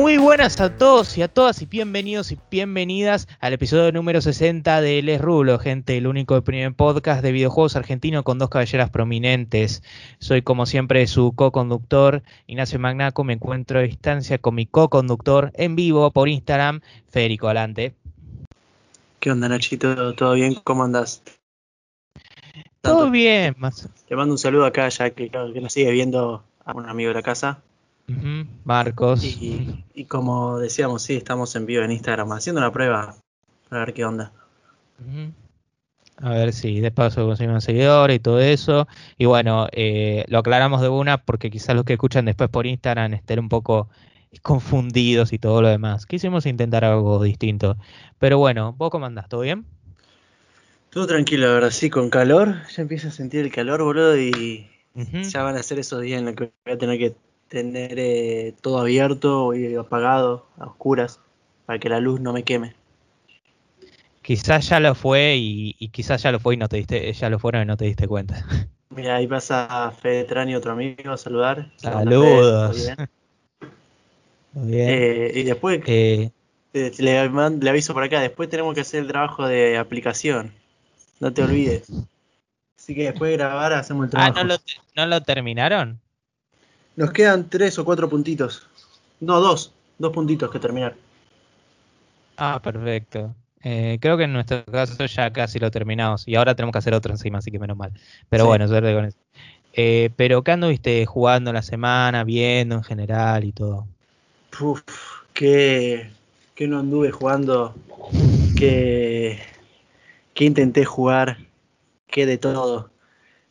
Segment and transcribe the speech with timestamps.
[0.00, 4.80] Muy buenas a todos y a todas y bienvenidos y bienvenidas al episodio número 60
[4.80, 9.82] de Les Rulo, gente, el único primer podcast de videojuegos argentino con dos caballeras prominentes.
[10.18, 15.76] Soy como siempre su co-conductor, Ignacio Magnaco, me encuentro a distancia con mi co-conductor en
[15.76, 16.80] vivo por Instagram,
[17.10, 17.94] Federico Alante.
[19.18, 20.14] ¿Qué onda Nachito?
[20.14, 20.54] ¿Todo bien?
[20.64, 21.22] ¿Cómo andas?
[22.80, 23.54] Todo bien.
[23.58, 23.86] Más...
[24.08, 27.16] Te mando un saludo acá ya que, que nos sigue viendo a un amigo de
[27.16, 27.62] la casa.
[28.64, 29.24] Marcos.
[29.24, 33.16] Y, como decíamos, sí, estamos en vivo en Instagram haciendo una prueba
[33.68, 34.32] para ver qué onda.
[36.16, 38.86] A ver si de paso conseguimos seguidores y todo eso.
[39.16, 43.14] Y bueno, eh, lo aclaramos de una porque quizás los que escuchan después por Instagram
[43.14, 43.88] estén un poco
[44.42, 46.06] confundidos y todo lo demás.
[46.06, 47.76] Quisimos intentar algo distinto.
[48.18, 49.28] Pero bueno, ¿vos cómo andás?
[49.28, 49.64] ¿Todo bien?
[50.90, 52.56] Todo tranquilo, la verdad, sí, con calor.
[52.74, 56.26] Ya empiezo a sentir el calor, boludo, y ya van a ser esos días en
[56.26, 57.14] los que voy a tener que
[57.50, 61.18] tener eh, todo abierto y apagado, a oscuras,
[61.66, 62.74] para que la luz no me queme.
[64.22, 67.40] Quizás ya lo fue y, quizás ya lo fue y no te diste, ya lo
[67.40, 68.46] fueron y no te diste cuenta.
[68.90, 71.70] Mira, ahí pasa Fede Trani, otro amigo, a saludar.
[71.76, 72.92] Saludos.
[74.52, 74.88] Muy bien.
[74.88, 76.30] Eh, y después eh,
[76.72, 80.52] le, le, aviso por acá, después tenemos que hacer el trabajo de aplicación.
[81.18, 81.90] No te olvides.
[82.78, 84.34] Así que después de grabar hacemos el trabajo.
[84.36, 84.56] Ah, ¿no lo,
[84.96, 86.00] ¿no lo terminaron?
[87.00, 88.68] Nos quedan tres o cuatro puntitos.
[89.20, 89.72] No, dos.
[89.96, 90.94] Dos puntitos que terminar.
[92.36, 93.34] Ah, perfecto.
[93.62, 96.28] Eh, creo que en nuestro caso ya casi lo terminamos.
[96.28, 97.90] Y ahora tenemos que hacer otro encima, así que menos mal.
[98.28, 99.16] Pero bueno, suerte con eso.
[99.72, 103.86] Eh, pero ¿qué anduviste jugando la semana, viendo en general y todo?
[104.60, 104.82] Uf,
[105.32, 106.10] que,
[106.54, 107.74] que no anduve jugando,
[108.58, 109.38] que,
[110.34, 111.38] que intenté jugar,
[112.08, 112.90] que de todo.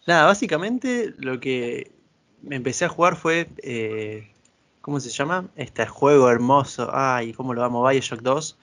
[0.05, 1.97] Nada, básicamente lo que
[2.49, 4.31] empecé a jugar fue, eh,
[4.81, 5.47] ¿cómo se llama?
[5.55, 7.87] Este juego hermoso, ay, ¿cómo lo amo?
[7.87, 8.57] Bioshock 2.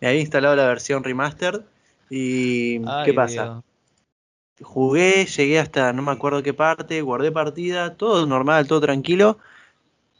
[0.00, 1.62] Me había instalado la versión remastered
[2.10, 3.62] y ¿qué pasa?
[4.60, 9.38] Jugué, llegué hasta no me acuerdo qué parte, guardé partida, todo normal, todo tranquilo,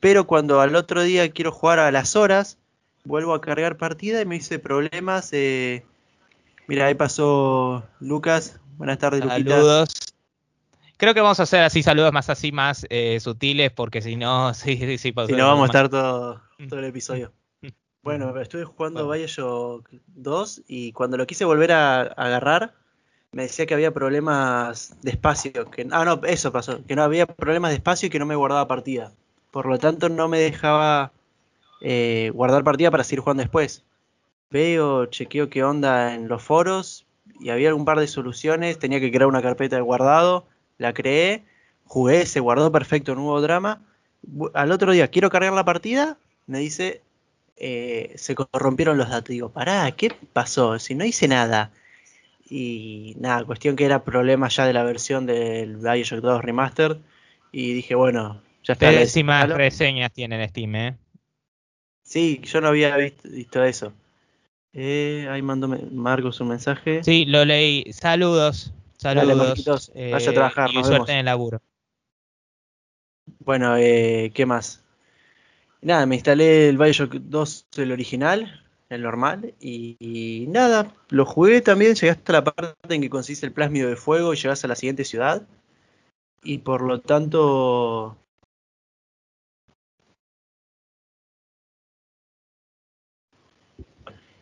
[0.00, 2.58] pero cuando al otro día quiero jugar a las horas,
[3.04, 5.32] vuelvo a cargar partida y me hice problemas.
[5.32, 5.84] Eh,
[6.66, 8.60] mira, ahí pasó Lucas.
[8.76, 9.88] Buenas tardes, Saludos.
[10.98, 14.52] Creo que vamos a hacer así saludos más así, más eh, sutiles, porque si no,
[14.54, 15.14] sí, sí, sí.
[15.26, 17.32] Si no, vamos a estar todo, todo el episodio.
[18.00, 19.20] Bueno, estuve jugando bueno.
[19.20, 22.72] Bioshock 2 y cuando lo quise volver a, agarrar,
[23.32, 25.70] me decía que había problemas de espacio.
[25.70, 28.36] Que, ah, no, eso pasó, que no había problemas de espacio y que no me
[28.36, 29.12] guardaba partida.
[29.50, 31.12] Por lo tanto, no me dejaba
[31.82, 33.84] eh, guardar partida para seguir jugando después.
[34.50, 37.04] Veo, chequeo qué onda en los foros
[37.40, 38.78] y había algún par de soluciones.
[38.78, 40.46] Tenía que crear una carpeta de guardado
[40.78, 41.44] la creé,
[41.84, 43.82] jugué, se guardó perfecto, no hubo drama.
[44.54, 46.16] Al otro día quiero cargar la partida,
[46.46, 47.02] me dice,
[47.56, 49.28] eh, se corrompieron los datos.
[49.28, 50.78] Digo, pará, ¿qué pasó?
[50.78, 51.70] Si no hice nada.
[52.48, 56.96] Y nada, cuestión que era problema ya de la versión del Bioshock 2 Remastered.
[57.52, 58.90] Y dije, bueno, ya está.
[58.90, 60.96] Pésimas reseñas tienen Steam, ¿eh?
[62.02, 63.92] Sí, yo no había visto, visto eso.
[64.72, 67.02] Eh, ahí mandó Marcos un mensaje.
[67.02, 67.84] Sí, lo leí.
[67.92, 68.72] Saludos.
[68.98, 69.92] Saludos.
[69.94, 70.70] Eh, vaya a trabajar.
[70.74, 71.62] Y suerte en el laburo.
[73.38, 74.82] Bueno, eh, ¿qué más?
[75.80, 81.94] Nada, me instalé el Bioshock 2, el original, el normal, y, nada, lo jugué también,
[81.94, 84.74] llegué hasta la parte en que consiste el plásmido de fuego y llegas a la
[84.74, 85.46] siguiente ciudad.
[86.42, 88.16] Y por lo tanto...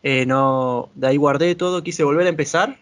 [0.02, 2.78] Eh, no, de ahí guardé todo, quise volver a empezar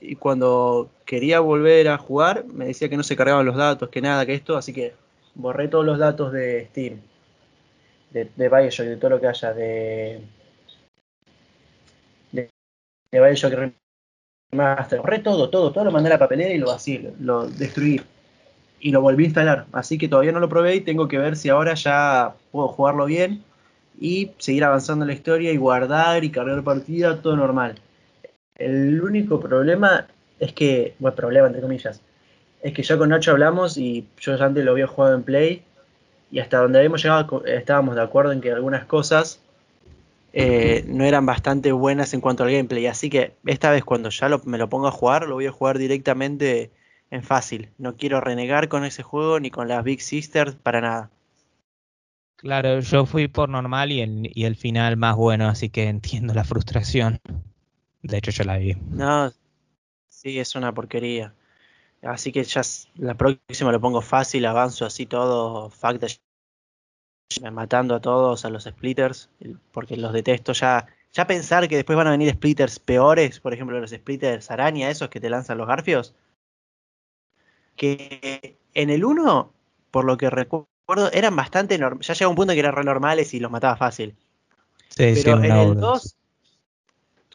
[0.00, 4.00] y cuando quería volver a jugar me decía que no se cargaban los datos, que
[4.00, 4.94] nada, que esto, así que
[5.34, 7.00] borré todos los datos de Steam,
[8.12, 10.20] de, de Bioshock, de todo lo que haya, de,
[12.30, 12.48] de,
[13.10, 13.54] de Bioshock
[14.52, 18.00] Remaster, borré todo, todo, todo lo mandé a la papelera y lo así, lo destruí
[18.78, 21.34] y lo volví a instalar, así que todavía no lo probé y tengo que ver
[21.34, 23.42] si ahora ya puedo jugarlo bien
[24.00, 27.80] y seguir avanzando en la historia y guardar y cargar partida, todo normal.
[28.54, 30.06] El único problema
[30.40, 32.00] es que, bueno, problema entre comillas,
[32.62, 35.62] es que yo con Nacho hablamos y yo antes lo había jugado en Play
[36.32, 39.40] y hasta donde habíamos llegado estábamos de acuerdo en que algunas cosas
[40.32, 42.86] eh, no eran bastante buenas en cuanto al gameplay.
[42.86, 45.78] Así que esta vez cuando ya me lo ponga a jugar, lo voy a jugar
[45.78, 46.70] directamente
[47.10, 47.70] en fácil.
[47.78, 51.10] No quiero renegar con ese juego ni con las Big Sisters para nada.
[52.36, 56.32] Claro, yo fui por normal y el, y el final más bueno, así que entiendo
[56.32, 57.20] la frustración.
[58.02, 58.76] De hecho, yo la vi.
[58.90, 59.30] No,
[60.20, 61.34] sí, es una porquería.
[62.02, 62.62] Así que ya
[62.96, 66.06] la próxima lo pongo fácil, avanzo así todo, facta
[67.52, 69.30] matando a todos, a los splitters,
[69.72, 70.86] porque los detesto ya.
[71.12, 75.08] Ya pensar que después van a venir splitters peores, por ejemplo los splitters araña, esos
[75.08, 76.14] que te lanzan los garfios,
[77.76, 79.52] que en el 1,
[79.90, 82.06] por lo que recuerdo, eran bastante normales.
[82.06, 84.14] Ya llegaba un punto que eran re normales y los mataba fácil.
[84.88, 85.80] Sí, Pero sí, en el obra.
[85.80, 86.16] 2,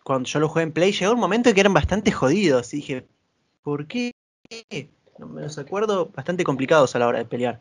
[0.05, 2.71] cuando yo lo jugué en Play, llegó un momento en que eran bastante jodidos.
[2.75, 3.07] Y dije,
[3.63, 4.11] ¿por qué?
[5.17, 7.59] No me los acuerdo bastante complicados a la hora de pelear.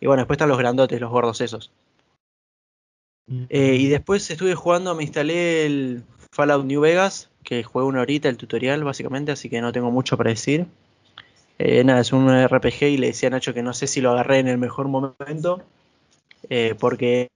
[0.00, 1.72] Y bueno, después están los grandotes, los gordos esos.
[3.48, 8.28] Eh, y después estuve jugando, me instalé el Fallout New Vegas, que jugué una horita,
[8.28, 10.66] el tutorial básicamente, así que no tengo mucho para decir.
[11.58, 14.12] Eh, nada, es un RPG y le decía a Nacho que no sé si lo
[14.12, 15.62] agarré en el mejor momento,
[16.48, 17.28] eh, porque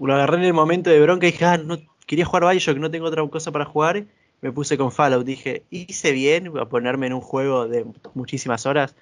[0.00, 1.78] lo agarré en el momento de bronca y dije, ah, no,
[2.12, 4.04] quería jugar Bioshock, no tengo otra cosa para jugar.
[4.42, 8.94] Me puse con Fallout, dije, hice bien a ponerme en un juego de muchísimas horas.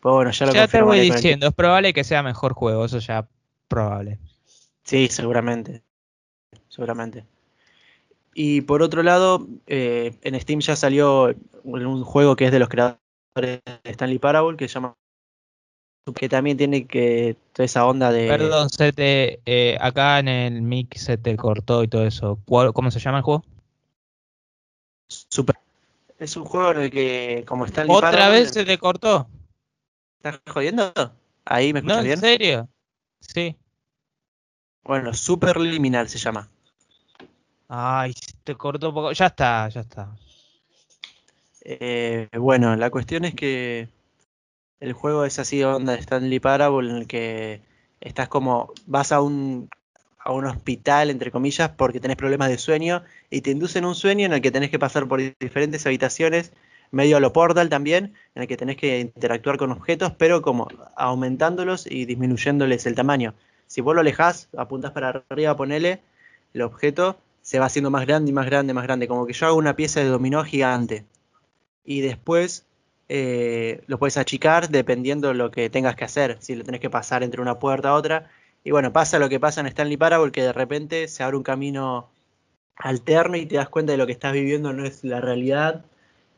[0.00, 2.86] Pues bueno, ya lo Ya te voy el diciendo, es probable que sea mejor juego,
[2.86, 3.28] eso ya
[3.68, 4.18] probable.
[4.84, 5.82] Sí, seguramente.
[6.68, 7.26] Seguramente.
[8.32, 12.70] Y por otro lado, eh, en Steam ya salió un juego que es de los
[12.70, 13.00] creadores
[13.34, 14.96] de Stanley Parable, que se llama.
[16.14, 17.36] Que también tiene que.
[17.52, 18.28] toda esa onda de.
[18.28, 22.38] Perdón, se te, eh, acá en el mic se te cortó y todo eso.
[22.44, 23.44] ¿Cuál- ¿Cómo se llama el juego?
[25.08, 25.56] Super.
[26.18, 28.40] Es un juego en el que, como Stanley ¿Otra Parable.
[28.40, 29.28] vez se te cortó?
[30.18, 30.92] ¿Estás jodiendo?
[31.44, 32.20] ¿Ahí me ¿No, escuchas en bien?
[32.20, 32.68] serio?
[33.20, 33.56] Sí.
[34.84, 36.48] Bueno, Superliminal se llama.
[37.68, 38.12] Ay,
[38.44, 39.12] te cortó un poco.
[39.12, 40.16] Ya está, ya está.
[41.62, 43.88] Eh, bueno, la cuestión es que
[44.80, 47.60] el juego es así onda de Stanley Parable en el que
[48.00, 49.68] estás como vas a un
[50.18, 54.26] a un hospital entre comillas porque tenés problemas de sueño y te inducen un sueño
[54.26, 56.52] en el que tenés que pasar por diferentes habitaciones
[56.90, 60.68] medio a lo portal también en el que tenés que interactuar con objetos pero como
[60.96, 63.34] aumentándolos y disminuyéndoles el tamaño.
[63.66, 66.00] Si vos lo alejás apuntás para arriba ponele
[66.54, 69.46] el objeto se va haciendo más grande y más grande más grande como que yo
[69.46, 71.04] hago una pieza de dominó gigante.
[71.84, 72.66] Y después
[73.08, 77.22] eh, lo puedes achicar dependiendo lo que tengas que hacer, si lo tenés que pasar
[77.22, 78.30] entre una puerta a otra.
[78.64, 81.42] Y bueno, pasa lo que pasa en Stanley Parable, que de repente se abre un
[81.44, 82.08] camino
[82.76, 85.84] alterno y te das cuenta de lo que estás viviendo no es la realidad,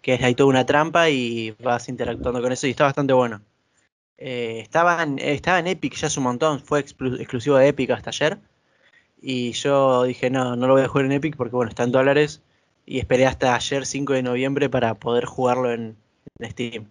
[0.02, 3.42] que es ahí toda una trampa y vas interactuando con eso y está bastante bueno.
[4.18, 7.90] Eh, estaba, en, estaba en Epic ya hace un montón, fue exclu- exclusivo de Epic
[7.90, 8.38] hasta ayer.
[9.20, 11.92] Y yo dije, no, no lo voy a jugar en Epic porque bueno, está en
[11.92, 12.42] dólares.
[12.86, 15.96] Y esperé hasta ayer 5 de noviembre para poder jugarlo en,
[16.38, 16.90] en Steam.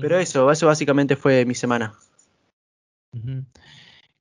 [0.00, 1.94] Pero eso, eso básicamente fue mi semana.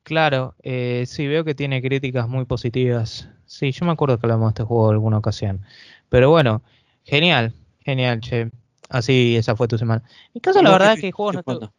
[0.03, 3.29] Claro, eh, sí, veo que tiene críticas muy positivas.
[3.45, 5.61] Sí, yo me acuerdo que hablamos de este juego en alguna ocasión.
[6.09, 6.61] Pero bueno,
[7.05, 8.51] genial, genial, che.
[8.89, 10.03] Así, esa fue tu semana.
[10.27, 11.73] En mi caso, la ¿Vos verdad qué que juegos no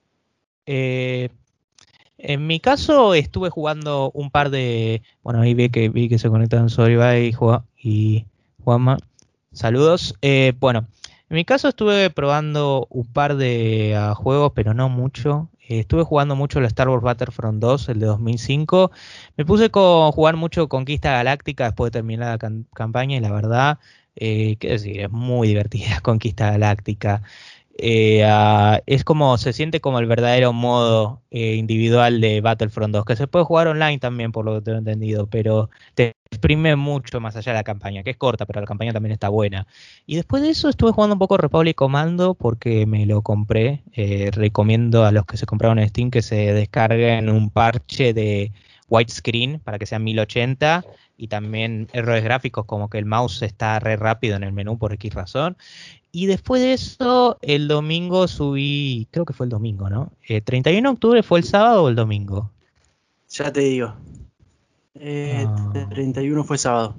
[0.67, 1.29] eh,
[2.17, 5.03] en mi caso estuve jugando un par de.
[5.23, 8.25] Bueno, ahí vi que vi que se conectaron Soriba y, Juan- y
[8.65, 8.97] Juanma.
[9.53, 10.15] Saludos.
[10.23, 10.87] Eh, bueno,
[11.35, 15.51] en mi caso estuve probando un par de ah, juegos, pero no mucho.
[15.69, 18.93] Eh, estuve jugando mucho el Star Wars Battlefront 2, el de 2005.
[19.37, 23.81] Me puse con jugar mucho Conquista Galáctica después de terminar la campaña y la verdad,
[24.15, 27.23] eh, qué decir, es muy divertida Conquista Galáctica.
[27.77, 28.25] Eh,
[28.87, 33.27] es como, se siente como el verdadero modo eh, individual de Battlefront 2, que se
[33.27, 37.53] puede jugar online también, por lo que tengo entendido, pero te exprime mucho más allá
[37.53, 39.67] de la campaña, que es corta, pero la campaña también está buena.
[40.07, 43.83] Y después de eso estuve jugando un poco Republic Commando porque me lo compré.
[43.93, 48.53] Eh, recomiendo a los que se compraron en Steam que se descarguen un parche de
[48.89, 50.85] widescreen para que sea 1080
[51.17, 54.93] y también errores gráficos como que el mouse está re rápido en el menú por
[54.93, 55.57] X razón.
[56.13, 60.13] Y después de eso, el domingo subí, creo que fue el domingo, ¿no?
[60.29, 62.51] Eh, 31 de octubre fue el sábado o el domingo.
[63.31, 63.95] Ya te digo.
[64.95, 65.89] Eh, Ah.
[65.91, 66.95] 31 fue sábado.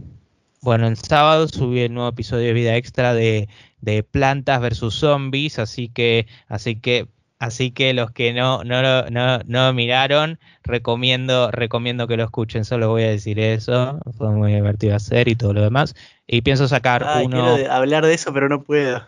[0.61, 3.47] Bueno, el sábado subí el nuevo episodio de Vida Extra de,
[3.81, 7.07] de Plantas versus Zombies, así que, así que,
[7.39, 12.65] así que los que no, no, lo- no, no miraron, recomiendo, recomiendo que lo escuchen,
[12.65, 15.95] solo voy a decir eso, fue muy divertido hacer y todo lo demás.
[16.27, 17.55] Y pienso sacar Ay, uno.
[17.55, 19.01] quiero hablar de eso, pero no puedo.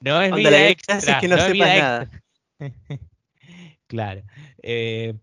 [0.00, 1.20] No es vida la extra.
[1.20, 2.10] que no sepas vida nada.
[3.86, 4.22] claro.
[4.62, 5.14] Eh,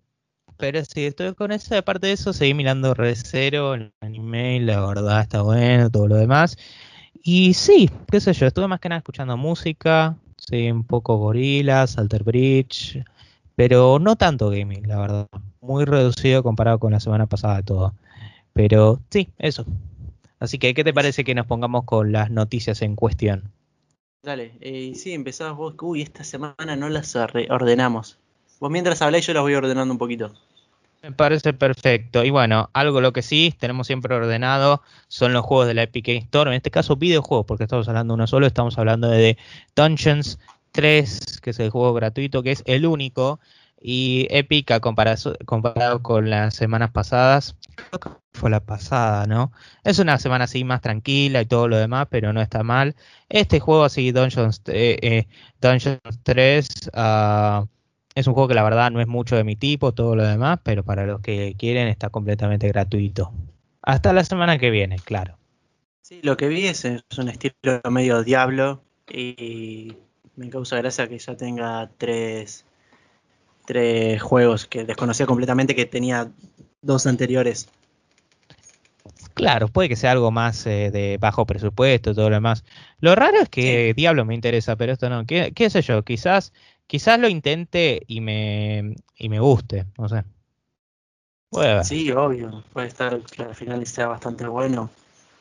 [0.57, 1.77] pero sí, estoy con eso.
[1.77, 6.15] Aparte de eso, seguí mirando Red Zero, el anime, la verdad está bueno, todo lo
[6.15, 6.57] demás.
[7.23, 10.15] Y sí, qué sé yo, estuve más que nada escuchando música,
[10.49, 13.03] sí, un poco gorilas, Alter Bridge,
[13.55, 15.27] pero no tanto gaming, la verdad.
[15.61, 17.93] Muy reducido comparado con la semana pasada de todo.
[18.53, 19.65] Pero sí, eso.
[20.39, 23.51] Así que, ¿qué te parece que nos pongamos con las noticias en cuestión?
[24.21, 25.75] Dale, eh, sí, empezabas vos.
[25.81, 28.17] Uy, esta semana no las ordenamos.
[28.59, 30.33] Vos mientras habláis yo las voy ordenando un poquito.
[31.05, 32.23] Me parece perfecto.
[32.23, 36.07] Y bueno, algo lo que sí tenemos siempre ordenado son los juegos de la Epic
[36.07, 36.49] Store.
[36.49, 38.47] En este caso, videojuegos, porque estamos hablando de uno solo.
[38.47, 39.37] Estamos hablando de
[39.75, 40.39] Dungeons
[40.71, 43.39] 3, que es el juego gratuito, que es el único.
[43.79, 49.51] Y Epic, comparado, con las semanas pasadas, creo que fue la pasada, ¿no?
[49.83, 52.95] Es una semana así más tranquila y todo lo demás, pero no está mal.
[53.29, 55.27] Este juego así, Dungeons, eh, eh,
[55.61, 57.67] Dungeons 3, uh,
[58.15, 60.59] es un juego que la verdad no es mucho de mi tipo, todo lo demás,
[60.63, 63.33] pero para los que quieren está completamente gratuito.
[63.81, 65.37] Hasta la semana que viene, claro.
[66.01, 67.53] Sí, lo que vi es, un estilo
[67.89, 69.95] medio diablo y
[70.35, 72.65] me causa gracia que ya tenga tres,
[73.65, 76.31] tres juegos que desconocía completamente que tenía
[76.81, 77.67] dos anteriores.
[79.33, 82.63] Claro, puede que sea algo más eh, de bajo presupuesto, todo lo demás.
[82.99, 85.25] Lo raro es que Diablo me interesa, pero esto no.
[85.25, 86.03] ¿Qué, ¿Qué, sé yo?
[86.03, 86.53] Quizás
[86.87, 90.23] Quizás lo intente y me, y me guste, no sé.
[91.83, 92.63] Sí, obvio.
[92.73, 94.89] Puede estar que al final sea bastante bueno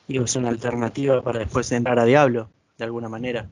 [0.07, 2.49] y es una alternativa para después entrar a Diablo,
[2.79, 3.49] de alguna manera.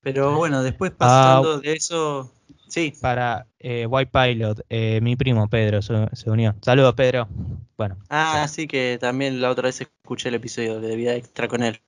[0.00, 2.32] Pero bueno, después pasando ah, de eso,
[2.68, 2.94] sí.
[3.00, 6.54] Para eh, White Pilot, eh, mi primo Pedro se, unió.
[6.62, 7.28] Saludos, Pedro.
[7.76, 7.98] Bueno.
[8.08, 11.80] Ah, sí, que también la otra vez escuché el episodio de Vida Extra con él.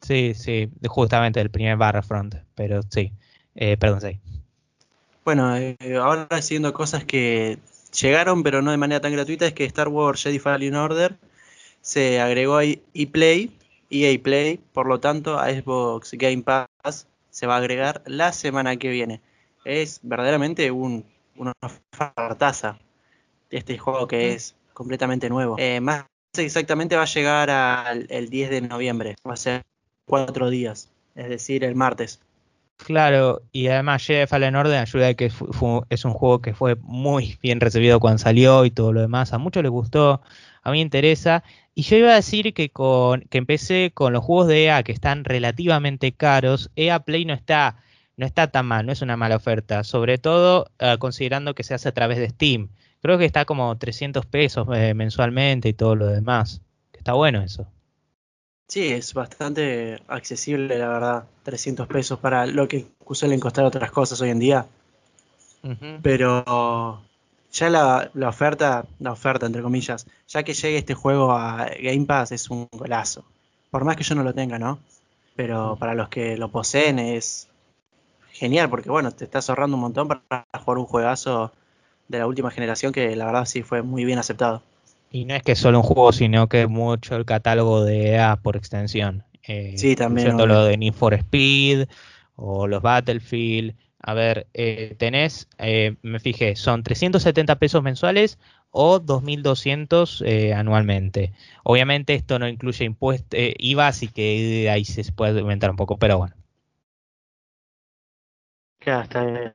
[0.00, 3.12] Sí, sí, justamente el primer Battlefront, pero sí,
[3.54, 4.20] eh, perdón, sí.
[5.24, 7.58] Bueno, eh, ahora siguiendo cosas que
[8.00, 11.16] llegaron, pero no de manera tan gratuita, es que Star Wars Jedi Fallen Order
[11.80, 13.50] se agregó a ePlay,
[13.90, 18.76] EA Play, por lo tanto a Xbox Game Pass se va a agregar la semana
[18.76, 19.20] que viene.
[19.64, 21.04] Es verdaderamente un,
[21.36, 21.52] una
[21.92, 22.78] fartaza
[23.50, 25.56] este juego que es completamente nuevo.
[25.58, 26.04] Eh, más
[26.36, 29.64] exactamente va a llegar al el 10 de noviembre, va a ser
[30.04, 32.20] cuatro días, es decir, el martes.
[32.78, 37.60] Claro, y además Jedi Fallen Order ayuda que es un juego que fue muy bien
[37.60, 39.32] recibido cuando salió y todo lo demás.
[39.32, 40.22] A muchos les gustó,
[40.62, 41.42] a mí me interesa.
[41.74, 44.92] Y yo iba a decir que con que empecé con los juegos de EA que
[44.92, 46.70] están relativamente caros.
[46.76, 47.76] EA Play no está,
[48.16, 49.82] no está tan mal, no es una mala oferta.
[49.84, 52.70] Sobre todo uh, considerando que se hace a través de Steam.
[53.00, 56.62] Creo que está como 300 pesos eh, mensualmente y todo lo demás.
[56.92, 57.66] Está bueno eso.
[58.66, 61.24] Sí, es bastante accesible, la verdad.
[61.44, 64.66] 300 pesos para lo que suelen costar otras cosas hoy en día.
[66.02, 67.02] Pero
[67.52, 72.06] ya la, la, oferta, la oferta entre comillas, ya que llegue este juego a Game
[72.06, 73.24] Pass es un golazo.
[73.70, 74.78] Por más que yo no lo tenga, ¿no?
[75.34, 77.48] Pero para los que lo poseen es
[78.32, 81.52] genial, porque bueno, te estás ahorrando un montón para jugar un juegazo
[82.08, 84.62] de la última generación que la verdad sí fue muy bien aceptado.
[85.10, 88.56] Y no es que solo un juego, sino que mucho el catálogo de EA por
[88.56, 89.24] extensión.
[89.46, 90.36] Eh, sí, también.
[90.36, 91.88] lo de Need for Speed
[92.36, 93.74] o los Battlefield.
[94.00, 98.38] A ver, eh, tenés, eh, me fijé, son 370 pesos mensuales
[98.70, 101.32] o 2.200 eh, anualmente.
[101.64, 105.96] Obviamente esto no incluye impuestos, eh, IVA, así que ahí se puede aumentar un poco,
[105.96, 106.34] pero bueno.
[108.78, 109.52] Claro, está bien.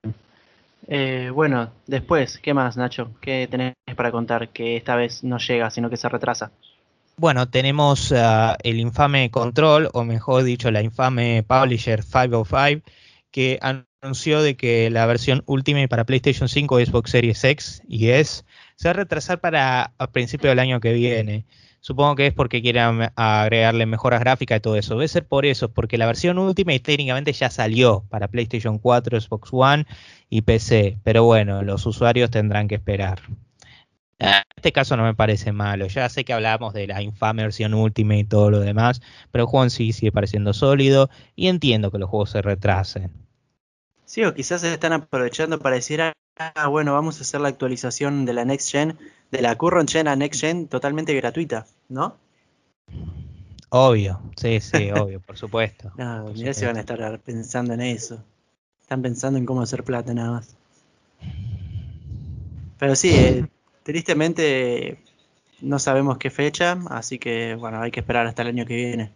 [0.87, 3.11] Eh, bueno, después, ¿qué más, Nacho?
[3.21, 6.51] ¿Qué tenés para contar que esta vez no llega, sino que se retrasa?
[7.15, 12.81] Bueno, tenemos uh, el infame Control, o mejor dicho, la infame Publisher 505,
[13.31, 18.43] que anunció de que la versión Ultimate para PlayStation 5, Xbox Series X y S
[18.75, 21.45] se va a retrasar para a principio del año que viene.
[21.85, 24.93] Supongo que es porque quieran agregarle mejoras gráficas y todo eso.
[24.93, 29.49] Debe ser por eso, porque la versión Ultimate técnicamente ya salió para PlayStation 4, Xbox
[29.51, 29.85] One
[30.29, 30.97] y PC.
[31.03, 33.19] Pero bueno, los usuarios tendrán que esperar.
[34.17, 35.87] En este caso no me parece malo.
[35.87, 39.49] Ya sé que hablamos de la infame versión Ultimate y todo lo demás, pero el
[39.49, 43.11] juego en sí sigue pareciendo sólido y entiendo que los juegos se retrasen.
[44.05, 45.99] Sí, o quizás se están aprovechando para decir,
[46.37, 48.97] ah, bueno, vamos a hacer la actualización de la Next Gen,
[49.31, 52.17] de la Current Gen a Next Gen totalmente gratuita, ¿no?
[53.69, 55.91] Obvio, sí, sí, obvio, por supuesto.
[55.97, 58.23] No, mirá si van a estar pensando en eso.
[58.81, 60.55] Están pensando en cómo hacer plata nada más.
[62.77, 63.47] Pero sí, eh,
[63.83, 64.99] tristemente
[65.61, 69.11] no sabemos qué fecha, así que bueno, hay que esperar hasta el año que viene.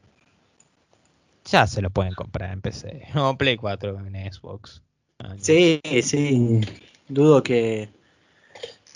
[1.45, 3.07] Ya se lo pueden comprar en PC.
[3.15, 4.81] O Play 4 en Xbox.
[5.39, 6.61] Sí, sí.
[7.09, 7.89] Dudo que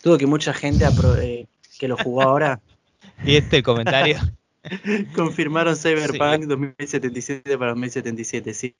[0.03, 0.85] dudo que mucha gente
[1.19, 1.47] eh,
[1.79, 2.59] que lo jugó ahora.
[3.25, 4.17] ¿Y este comentario?
[5.15, 8.75] Confirmaron Cyberpunk 2077 para 2077, sí,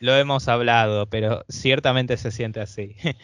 [0.00, 2.96] lo hemos hablado, pero ciertamente se siente así.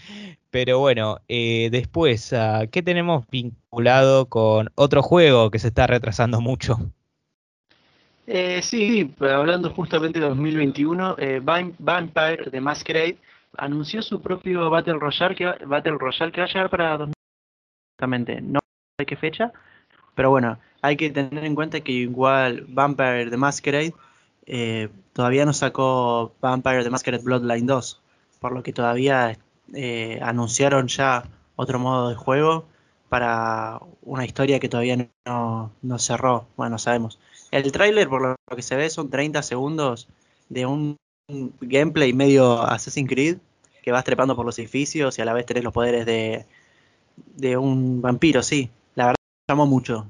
[0.50, 6.40] Pero bueno, eh, después, ah, ¿qué tenemos vinculado con otro juego que se está retrasando
[6.40, 6.78] mucho?
[8.26, 13.18] Eh, sí, hablando justamente de 2021, eh, Vampire de Masquerade
[13.58, 18.40] anunció su propio Battle Royale que, Battle Royale que va a llegar para 2020.
[18.42, 18.60] No
[18.98, 19.52] sé qué fecha,
[20.14, 23.94] pero bueno, hay que tener en cuenta que igual Vampire the Masquerade
[24.46, 28.02] eh, todavía no sacó Vampire the Masquerade Bloodline 2,
[28.40, 29.36] por lo que todavía
[29.74, 31.24] eh, anunciaron ya
[31.56, 32.66] otro modo de juego
[33.08, 36.46] para una historia que todavía no, no cerró.
[36.56, 37.18] Bueno, sabemos.
[37.50, 40.08] El tráiler, por lo que se ve, son 30 segundos
[40.48, 40.96] de un
[41.60, 43.38] gameplay medio Assassin's Creed,
[43.82, 46.46] que vas trepando por los edificios y a la vez tenés los poderes de,
[47.36, 48.70] de un vampiro, sí.
[48.94, 49.16] La verdad
[49.48, 50.08] me llamó mucho.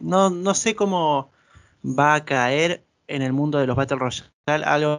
[0.00, 1.30] No, no sé cómo
[1.84, 4.98] va a caer en el mundo de los Battle Royale algo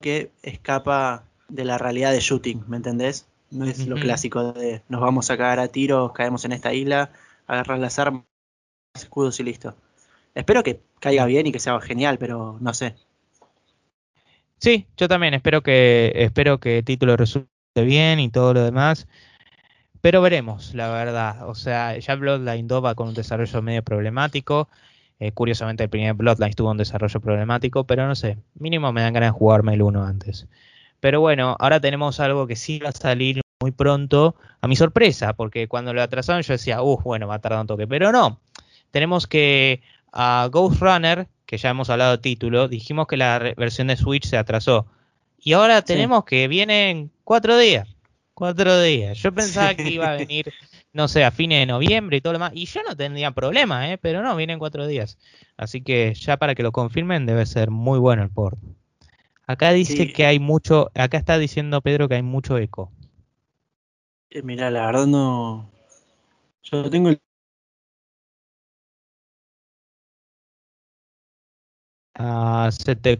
[0.00, 3.26] que escapa de la realidad de shooting, ¿me entendés?
[3.50, 7.10] No es lo clásico de nos vamos a cagar a tiros, caemos en esta isla,
[7.46, 8.24] agarrar las armas,
[8.94, 9.74] escudos y listo.
[10.34, 12.94] Espero que caiga bien y que sea genial, pero no sé.
[14.58, 19.06] Sí, yo también espero que espero que el título resulte bien y todo lo demás.
[20.00, 21.48] Pero veremos, la verdad.
[21.48, 24.68] O sea, ya Bloodline 2 va con un desarrollo medio problemático.
[25.20, 28.38] Eh, curiosamente, el primer Bloodline tuvo un desarrollo problemático, pero no sé.
[28.54, 30.46] Mínimo me dan ganas de jugarme el 1 antes.
[31.00, 35.32] Pero bueno, ahora tenemos algo que sí va a salir muy pronto, a mi sorpresa,
[35.34, 37.86] porque cuando lo atrasaron yo decía, uff, bueno, va a tardar un toque.
[37.86, 38.40] Pero no.
[38.90, 43.86] Tenemos que a Ghost Runner, que ya hemos hablado de título, dijimos que la versión
[43.86, 44.86] de Switch se atrasó.
[45.38, 47.88] Y ahora tenemos que vienen cuatro días.
[48.34, 49.16] Cuatro días.
[49.16, 50.52] Yo pensaba que iba a venir,
[50.92, 52.52] no sé, a fines de noviembre y todo lo demás.
[52.54, 53.96] Y yo no tendría problema, ¿eh?
[53.96, 55.16] pero no, vienen cuatro días.
[55.56, 58.58] Así que ya para que lo confirmen debe ser muy bueno el port.
[59.46, 62.92] Acá dice que hay mucho, acá está diciendo Pedro que hay mucho eco.
[64.28, 65.70] Eh, mira, la verdad no.
[66.62, 67.18] Yo tengo el
[72.18, 73.18] Ah, se te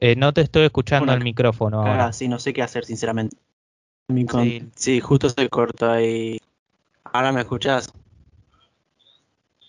[0.00, 1.82] eh, no te estoy escuchando el micrófono.
[1.84, 3.36] Ah, sí, no sé qué hacer, sinceramente.
[4.76, 5.00] Sí.
[5.00, 6.38] justo se cortó ahí.
[7.04, 7.88] Ahora me escuchás.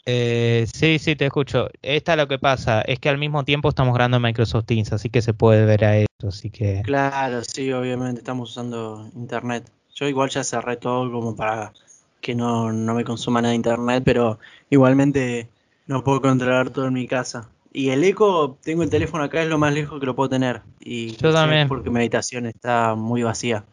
[0.05, 1.69] Eh, sí, sí, te escucho.
[1.81, 4.93] Esta es lo que pasa, es que al mismo tiempo estamos grabando en Microsoft Teams,
[4.93, 6.81] así que se puede ver a eso, así que...
[6.83, 9.69] Claro, sí, obviamente estamos usando Internet.
[9.95, 11.73] Yo igual ya cerré todo como para
[12.21, 15.49] que no, no me consuma nada de Internet, pero igualmente
[15.87, 17.49] no puedo controlar todo en mi casa.
[17.77, 20.63] Y el eco, tengo el teléfono acá, es lo más lejos que lo puedo tener.
[20.79, 21.67] Y Yo también.
[21.67, 23.65] Porque mi habitación está muy vacía.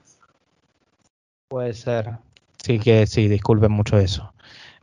[1.48, 2.18] Puede ser.
[2.62, 4.34] Sí, que sí, disculpen mucho eso.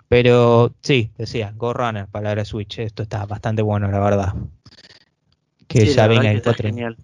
[0.07, 2.79] Pero sí, decía, Go Runner para la Switch.
[2.79, 4.34] Esto está bastante bueno, la verdad.
[5.67, 6.69] Que ya venga el 4.
[6.69, 6.97] Genial.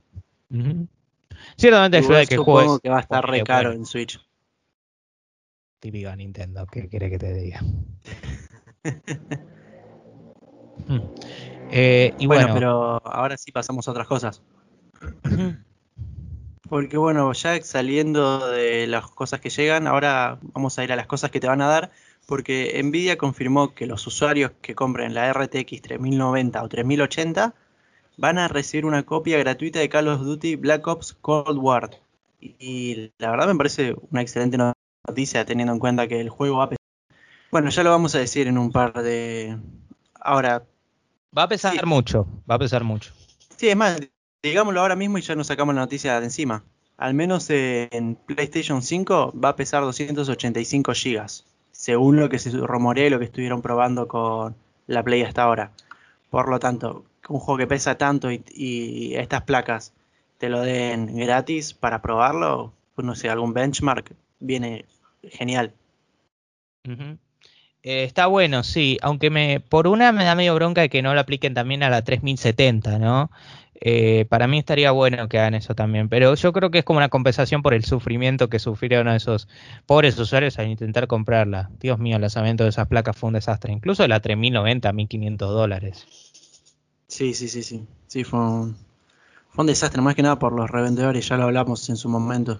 [1.55, 2.79] Ciertamente ayuda a que juegues.
[2.81, 4.19] que va a estar re caro en Switch.
[5.79, 7.61] Típica Nintendo, ¿qué quiere que te diga?
[10.87, 11.01] Hmm.
[11.71, 14.41] Eh, y bueno, pero ahora sí pasamos a otras cosas.
[16.69, 21.07] Porque bueno, ya saliendo de las cosas que llegan, ahora vamos a ir a las
[21.07, 21.91] cosas que te van a dar,
[22.25, 27.53] porque Nvidia confirmó que los usuarios que compren la RTX 3090 o 3080
[28.17, 31.89] van a recibir una copia gratuita de Call of Duty Black Ops Cold War.
[32.41, 34.57] Y la verdad me parece una excelente
[35.07, 36.69] noticia teniendo en cuenta que el juego va a
[37.51, 39.57] Bueno, ya lo vamos a decir en un par de...
[40.19, 40.65] Ahora,
[41.35, 43.11] Va a pesar mucho, va a pesar mucho.
[43.55, 43.99] Sí, es más,
[44.43, 46.63] digámoslo ahora mismo y ya nos sacamos la noticia de encima.
[46.97, 51.25] Al menos en PlayStation 5 va a pesar 285 GB,
[51.71, 54.55] según lo que se rumorea y lo que estuvieron probando con
[54.87, 55.71] la Play hasta ahora.
[56.29, 59.93] Por lo tanto, un juego que pesa tanto y, estas placas
[60.37, 64.85] te lo den gratis para probarlo, pues no sé, algún benchmark, viene
[65.23, 65.73] genial.
[67.89, 71.13] Eh, está bueno, sí, aunque me por una me da medio bronca de que no
[71.13, 73.31] lo apliquen también a la 3070, ¿no?
[73.79, 76.97] Eh, para mí estaría bueno que hagan eso también, pero yo creo que es como
[76.97, 79.47] una compensación por el sufrimiento que sufrieron esos
[79.85, 81.69] pobres usuarios al intentar comprarla.
[81.79, 86.05] Dios mío, el lanzamiento de esas placas fue un desastre, incluso la 3090 1500 dólares.
[87.07, 88.75] Sí, sí, sí, sí, sí, fue un,
[89.51, 92.59] fue un desastre, más que nada por los revendedores, ya lo hablamos en su momento.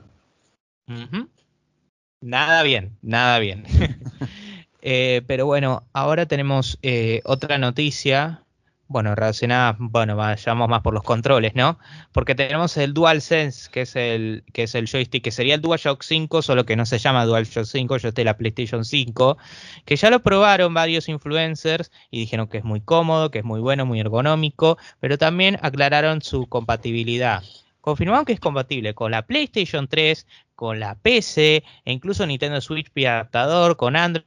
[2.22, 3.66] Nada bien, nada bien.
[4.82, 8.44] Eh, pero bueno, ahora tenemos eh, otra noticia,
[8.88, 11.78] bueno, relacionada, bueno, vayamos más por los controles, ¿no?
[12.13, 16.04] Porque tenemos el DualSense, que es el, que es el joystick, que sería el DualShock
[16.04, 19.38] 5, solo que no se llama DualShock 5, yo estoy la PlayStation 5,
[19.84, 23.60] que ya lo probaron varios influencers y dijeron que es muy cómodo, que es muy
[23.60, 27.44] bueno, muy ergonómico, pero también aclararon su compatibilidad.
[27.82, 32.92] Confirmaron que es compatible con la PlayStation 3, con la PC e incluso Nintendo Switch
[32.94, 34.26] vía adaptador, con Android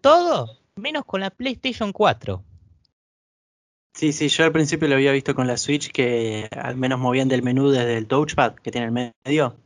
[0.00, 2.42] todo menos con la PlayStation 4.
[3.94, 7.28] Sí, sí, yo al principio lo había visto con la Switch que al menos movían
[7.28, 9.56] del menú desde el touchpad que tiene el medio.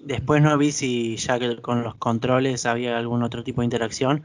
[0.00, 4.24] Después no vi si ya con los controles había algún otro tipo de interacción,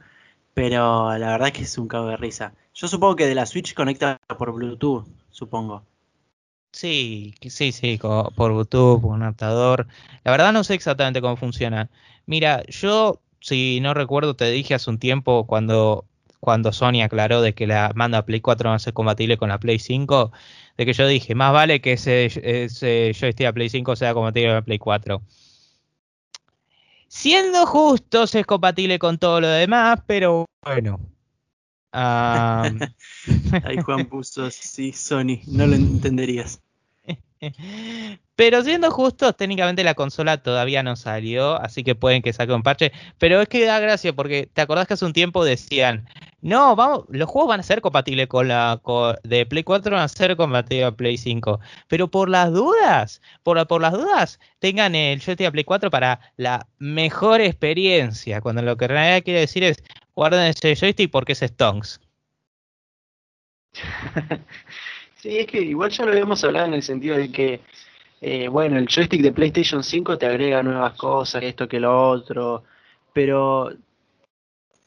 [0.54, 2.54] pero la verdad es que es un cago de risa.
[2.74, 5.84] Yo supongo que de la Switch conecta por Bluetooth, supongo.
[6.74, 9.88] Sí, sí, sí, por Bluetooth, por un adaptador.
[10.24, 11.90] La verdad no sé exactamente cómo funciona.
[12.26, 16.06] Mira, yo, si no recuerdo, te dije hace un tiempo cuando,
[16.40, 19.60] cuando Sony aclaró de que la manda Play 4 va a ser compatible con la
[19.60, 20.32] Play 5,
[20.78, 24.50] de que yo dije, más vale que ese, ese joystick a Play 5 sea compatible
[24.50, 25.22] con la Play 4.
[27.08, 31.00] Siendo justos, es compatible con todo lo demás, pero bueno.
[33.64, 36.62] Ahí Juan puso, sí, Sony, no lo entenderías.
[38.36, 42.64] Pero siendo justos, técnicamente la consola todavía no salió, así que pueden que saque un
[42.64, 42.92] parche.
[43.18, 46.08] Pero es que da gracia porque te acordás que hace un tiempo decían,
[46.42, 48.80] no, vamos, los juegos van a ser compatibles con la
[49.24, 51.60] de Play 4 van a ser compatibles con Play 5.
[51.88, 56.20] Pero por las dudas, por, por las dudas, tengan el joystick a Play 4 para
[56.38, 58.42] la mejor experiencia.
[58.42, 59.84] Cuando lo que en realidad quiere decir es
[60.16, 62.00] guarden ese joystick porque es Stonks.
[65.28, 67.60] Sí, es que igual ya lo habíamos hablado en el sentido de que,
[68.22, 72.64] eh, bueno, el joystick de PlayStation 5 te agrega nuevas cosas, esto que lo otro,
[73.12, 73.74] pero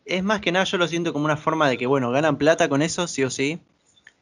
[0.07, 2.71] es más que nada yo lo siento como una forma de que, bueno, ganan plata
[2.71, 3.61] con eso, sí o sí,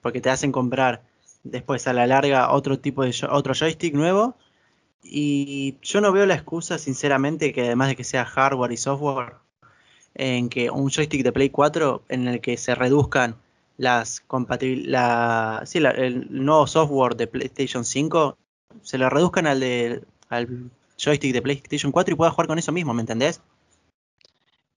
[0.03, 1.03] porque te hacen comprar
[1.45, 4.37] después a la larga otro tipo de otro joystick nuevo.
[5.05, 9.35] Y yo no veo la excusa, sinceramente, que además de que sea hardware y software,
[10.15, 13.37] en que un joystick de Play 4 en el que se reduzcan
[13.79, 14.23] las
[14.61, 18.37] la, sí, el nuevo software de PlayStation 5
[18.83, 22.73] se lo reduzcan al de al joystick de PlayStation 4 y pueda jugar con eso
[22.73, 23.41] mismo, ¿me entendés?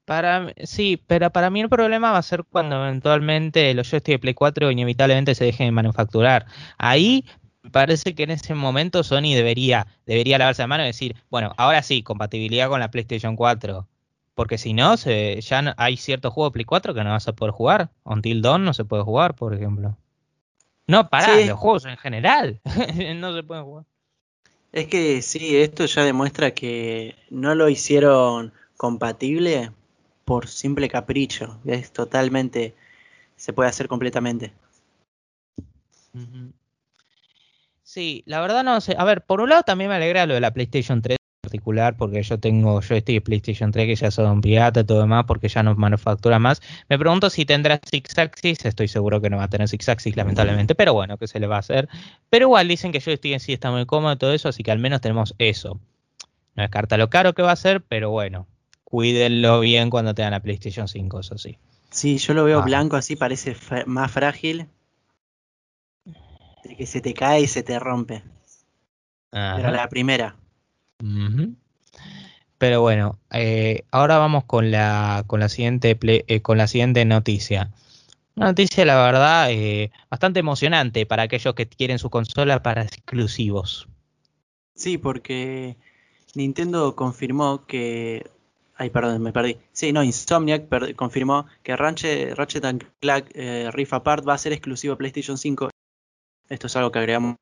[0.05, 4.19] Para, sí, pero para mí el problema va a ser cuando eventualmente los joysticks de
[4.19, 6.45] Play 4 inevitablemente se dejen de manufacturar.
[6.77, 7.25] Ahí
[7.71, 11.81] parece que en ese momento Sony debería, debería lavarse la mano y decir, bueno, ahora
[11.81, 13.87] sí, compatibilidad con la PlayStation 4.
[14.33, 17.33] Porque si no, se, ya hay ciertos juegos de Play 4 que no vas a
[17.33, 17.89] poder jugar.
[18.03, 19.97] Until Dawn no se puede jugar, por ejemplo.
[20.87, 22.59] No, para, los juegos en general
[23.15, 23.85] no se pueden jugar.
[24.71, 29.71] Es que sí, esto ya demuestra que no lo hicieron compatible
[30.23, 31.59] por simple capricho.
[31.65, 32.73] Es totalmente,
[33.35, 34.53] se puede hacer completamente.
[37.83, 38.95] Sí, la verdad no sé.
[38.97, 41.17] A ver, por un lado también me alegra lo de la PlayStation 3
[41.51, 45.25] particular porque yo tengo yo estoy PlayStation 3 que ya son pirata y todo demás
[45.27, 46.61] porque ya no manufactura más.
[46.87, 50.15] Me pregunto si tendrá Six Axis, estoy seguro que no va a tener Six Axis
[50.15, 51.89] lamentablemente, pero bueno, ¿qué se le va a hacer?
[52.29, 54.63] Pero igual dicen que yo estoy en sí está muy cómodo y todo eso, así
[54.63, 55.79] que al menos tenemos eso.
[56.55, 58.47] No descarta lo caro que va a ser, pero bueno,
[58.85, 61.57] cuídenlo bien cuando tengan la PlayStation 5, eso sí.
[61.89, 62.63] Sí, yo lo veo ah.
[62.63, 64.67] blanco así, parece más frágil.
[66.63, 68.23] De que se te cae y se te rompe.
[69.31, 70.35] Pero la primera.
[72.61, 77.71] Pero bueno, eh, ahora vamos con la, con la, siguiente, eh, con la siguiente noticia.
[78.35, 83.87] Una noticia, la verdad, eh, bastante emocionante para aquellos que quieren su consola para exclusivos.
[84.75, 85.75] Sí, porque
[86.35, 88.29] Nintendo confirmó que.
[88.75, 89.57] Ay, perdón, me perdí.
[89.71, 92.63] Sí, no, Insomniac confirmó que Ratchet, Ratchet
[92.99, 93.31] Clank
[93.73, 95.71] Rift Apart va a ser exclusivo a PlayStation 5.
[96.49, 97.37] Esto es algo que agregamos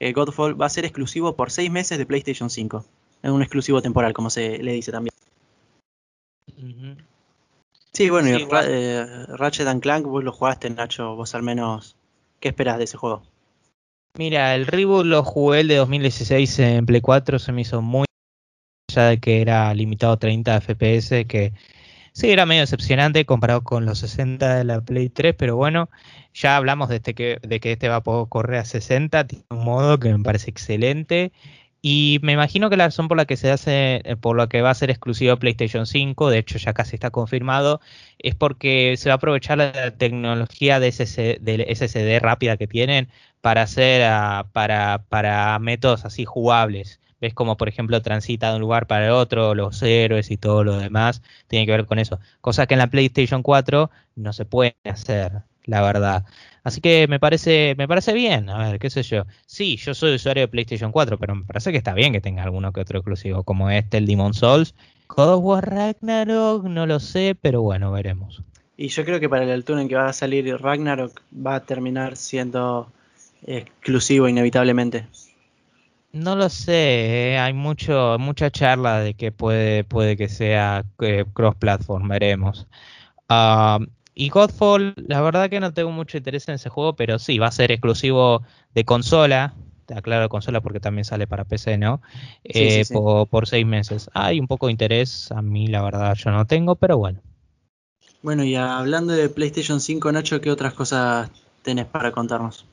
[0.00, 2.84] eh, Godfall va a ser exclusivo por 6 meses de PlayStation 5.
[3.22, 5.12] Es un exclusivo temporal, como se le dice también.
[7.92, 11.96] Sí, bueno, y eh, Ratchet and Clank, vos lo jugaste, Nacho, vos al menos,
[12.40, 13.22] ¿qué esperas de ese juego?
[14.18, 18.06] Mira, el reboot lo jugué el de 2016 en Play 4, se me hizo muy
[18.92, 21.52] ya de que era limitado a 30 FPS, que
[22.16, 25.90] Sí, era medio decepcionante comparado con los 60 de la Play 3, pero bueno,
[26.32, 29.44] ya hablamos de, este que, de que este va a poder correr a 60, tiene
[29.50, 31.32] un modo que me parece excelente.
[31.82, 34.62] Y me imagino que la razón por la que se hace, eh, por lo que
[34.62, 37.82] va a ser exclusivo PlayStation 5, de hecho ya casi está confirmado,
[38.18, 43.10] es porque se va a aprovechar la tecnología de SSD rápida que tienen
[43.42, 44.00] para hacer
[44.52, 49.12] para, para métodos así jugables ves como por ejemplo transita de un lugar para el
[49.12, 52.18] otro, los héroes y todo lo demás, tiene que ver con eso.
[52.40, 56.24] Cosa que en la PlayStation 4 no se puede hacer, la verdad.
[56.64, 59.24] Así que me parece, me parece bien, a ver, qué sé yo.
[59.46, 62.42] Sí, yo soy usuario de PlayStation 4, pero me parece que está bien que tenga
[62.42, 64.74] alguno que otro exclusivo, como este, el Demon Souls.
[65.08, 68.42] God War Ragnarok, no lo sé, pero bueno, veremos.
[68.76, 71.64] Y yo creo que para el altura en que va a salir Ragnarok va a
[71.64, 72.90] terminar siendo
[73.46, 75.06] exclusivo inevitablemente.
[76.16, 81.26] No lo sé, eh, hay mucho, mucha charla de que puede, puede que sea eh,
[81.30, 82.66] cross-platform, veremos.
[83.28, 83.78] Ah,
[84.14, 87.48] y Godfall, la verdad que no tengo mucho interés en ese juego, pero sí, va
[87.48, 88.42] a ser exclusivo
[88.74, 89.52] de consola,
[89.84, 92.00] te aclaro consola porque también sale para PC, ¿no?
[92.44, 94.08] Eh, por, por, seis meses.
[94.14, 97.20] Hay un poco de interés, a mí la verdad yo no tengo, pero bueno.
[98.22, 101.30] Bueno, y hablando de PlayStation 5, Nacho, ¿qué otras cosas
[101.62, 102.64] tenés para contarnos?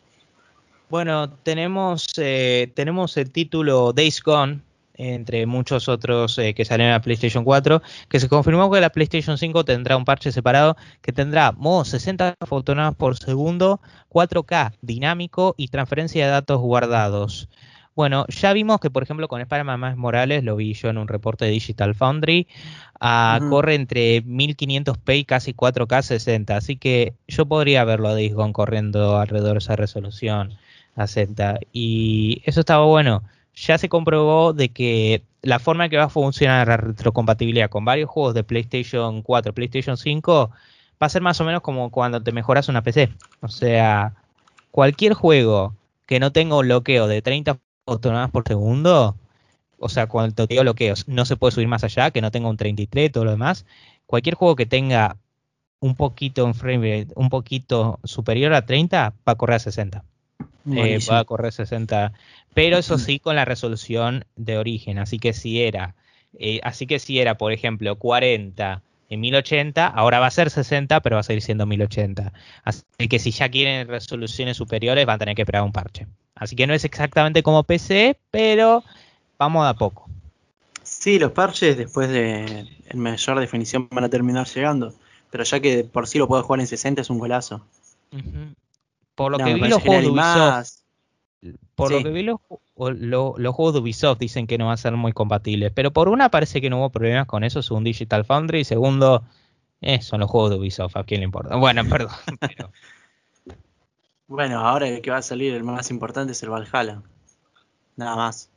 [0.93, 4.61] Bueno, tenemos, eh, tenemos el título Days Gone,
[4.93, 9.39] entre muchos otros eh, que salen a PlayStation 4, que se confirmó que la PlayStation
[9.39, 15.69] 5 tendrá un parche separado que tendrá modo 60 fotogramas por segundo, 4K dinámico y
[15.69, 17.49] transferencia de datos guardados.
[17.95, 21.45] Bueno, ya vimos que, por ejemplo, con Spider-Man Morales, lo vi yo en un reporte
[21.45, 22.47] de Digital Foundry,
[22.99, 28.35] ah, corre entre 1500p y casi 4K 60, así que yo podría verlo a Days
[28.51, 30.55] corriendo alrededor de esa resolución
[30.95, 31.59] a 60.
[31.71, 33.23] Y eso estaba bueno
[33.55, 37.85] ya se comprobó de que la forma en que va a funcionar la retrocompatibilidad con
[37.85, 40.49] varios juegos de PlayStation 4, PlayStation 5,
[41.01, 43.09] va a ser más o menos como cuando te mejoras una PC.
[43.41, 44.13] O sea,
[44.71, 45.75] cualquier juego
[46.07, 49.15] que no tenga un bloqueo de 30 fotogramas por segundo,
[49.79, 52.49] o sea, cuando te digo bloqueos, no se puede subir más allá, que no tenga
[52.49, 53.65] un 33, todo lo demás.
[54.05, 55.17] Cualquier juego que tenga
[55.79, 60.03] un poquito en frame un poquito superior a 30 va a correr a 60
[60.71, 62.13] eh, a correr 60,
[62.53, 65.95] pero eso sí con la resolución de origen, así que si era,
[66.39, 70.99] eh, así que si era, por ejemplo, 40 en 1080, ahora va a ser 60,
[71.01, 72.33] pero va a seguir siendo 1080.
[72.63, 76.07] Así que si ya quieren resoluciones superiores, van a tener que esperar un parche.
[76.35, 78.83] Así que no es exactamente como PC, pero
[79.37, 80.09] vamos a poco.
[80.81, 84.93] Sí, los parches después de en mayor definición van a terminar llegando,
[85.31, 87.65] pero ya que por sí lo puedo jugar en 60 es un golazo.
[89.15, 90.83] Por lo que vi los juegos de Ubisoft.
[91.75, 92.39] Por lo que vi los,
[92.75, 95.71] juegos de Ubisoft dicen que no van a ser muy compatibles.
[95.73, 98.59] Pero por una parece que no hubo problemas con eso, según Digital Foundry.
[98.61, 99.23] Y segundo,
[99.81, 101.55] eh, son los juegos de Ubisoft, ¿a quién le importa?
[101.55, 102.11] Bueno, perdón.
[104.27, 107.01] Bueno, ahora el que va a salir el más importante es el Valhalla.
[107.95, 108.49] Nada más.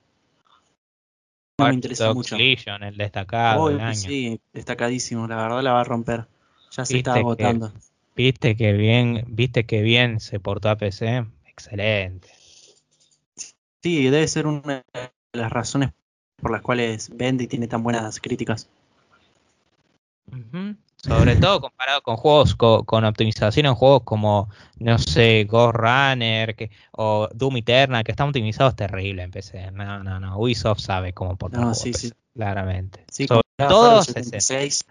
[1.58, 2.36] No me interesa mucho.
[2.36, 3.94] el destacado.
[3.94, 5.26] Sí, destacadísimo.
[5.26, 6.26] La verdad la va a romper.
[6.70, 7.72] Ya se está agotando.
[8.16, 11.26] Viste que bien, viste que bien se portó a PC.
[11.44, 12.30] Excelente.
[13.82, 15.90] Sí, debe ser una de las razones
[16.36, 18.68] por las cuales vende y tiene tan buenas críticas.
[20.96, 24.48] Sobre todo comparado con juegos con, optimización en juegos como,
[24.78, 29.70] no sé, Ghost Runner que, o Doom Eternal, que están optimizados terrible en PC.
[29.72, 30.38] No, no, no.
[30.38, 32.12] Ubisoft sabe cómo portar no, sí, sí.
[32.34, 33.04] claramente.
[33.10, 34.86] Sí, Sobre todo 76.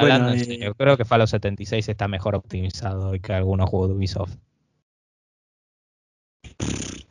[0.00, 4.36] Hablando en serio, creo que Fallout 76 está mejor optimizado que algunos juegos de Ubisoft.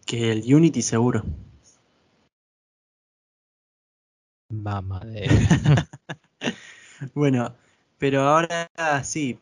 [0.06, 1.24] Que el Unity seguro.
[4.52, 5.30] Mamá de...
[7.14, 7.56] bueno,
[8.00, 8.70] pero ahora
[9.04, 9.40] sí.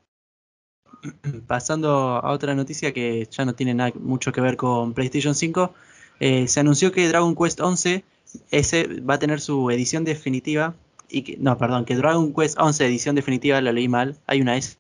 [1.48, 5.74] Pasando a otra noticia que ya no tiene nada, mucho que ver con PlayStation 5.
[6.20, 8.04] Eh, se anunció que Dragon Quest 11
[8.52, 10.76] ese va a tener su edición definitiva
[11.10, 14.18] y que, no, perdón, que Dragon Quest 11 edición definitiva lo leí mal.
[14.28, 14.78] Hay una S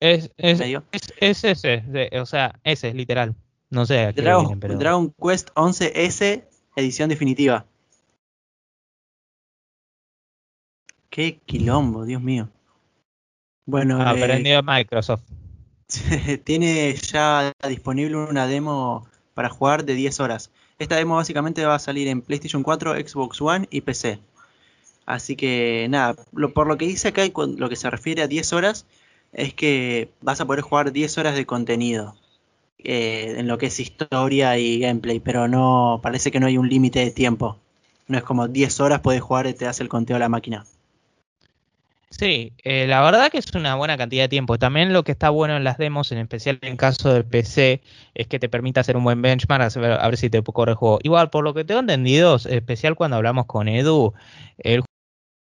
[0.00, 1.84] es, es, ese,
[2.18, 3.34] o sea, ese es literal.
[3.68, 4.12] No sé.
[4.12, 4.76] Dragon, pero...
[4.76, 7.66] Dragon Quest 11 S edición definitiva.
[11.10, 12.48] Qué quilombo, Dios mío.
[13.66, 15.22] Bueno, aprendido eh, Microsoft.
[16.44, 20.50] tiene ya disponible una demo para jugar de 10 horas.
[20.78, 24.20] Esta demo básicamente va a salir en PlayStation 4, Xbox One y PC.
[25.10, 26.14] Así que nada,
[26.54, 28.86] por lo que dice acá y lo que se refiere a 10 horas,
[29.32, 32.14] es que vas a poder jugar 10 horas de contenido
[32.78, 36.68] eh, en lo que es historia y gameplay, pero no parece que no hay un
[36.68, 37.58] límite de tiempo.
[38.06, 40.64] No es como 10 horas puedes jugar y te hace el conteo a la máquina.
[42.10, 44.58] Sí, eh, la verdad que es una buena cantidad de tiempo.
[44.58, 47.80] También lo que está bueno en las demos, en especial en caso del PC,
[48.14, 51.00] es que te permite hacer un buen benchmark, a ver si te corre el juego.
[51.02, 54.12] Igual, por lo que tengo entendido, especial cuando hablamos con Edu,
[54.58, 54.82] el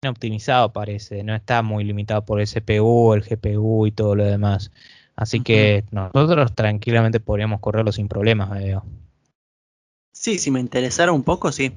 [0.08, 4.70] optimizado parece, no está muy limitado por el CPU, el GPU y todo lo demás.
[5.14, 8.84] Así que nosotros tranquilamente podríamos correrlo sin problemas, veo.
[10.12, 11.72] Sí, si me interesara un poco, sí.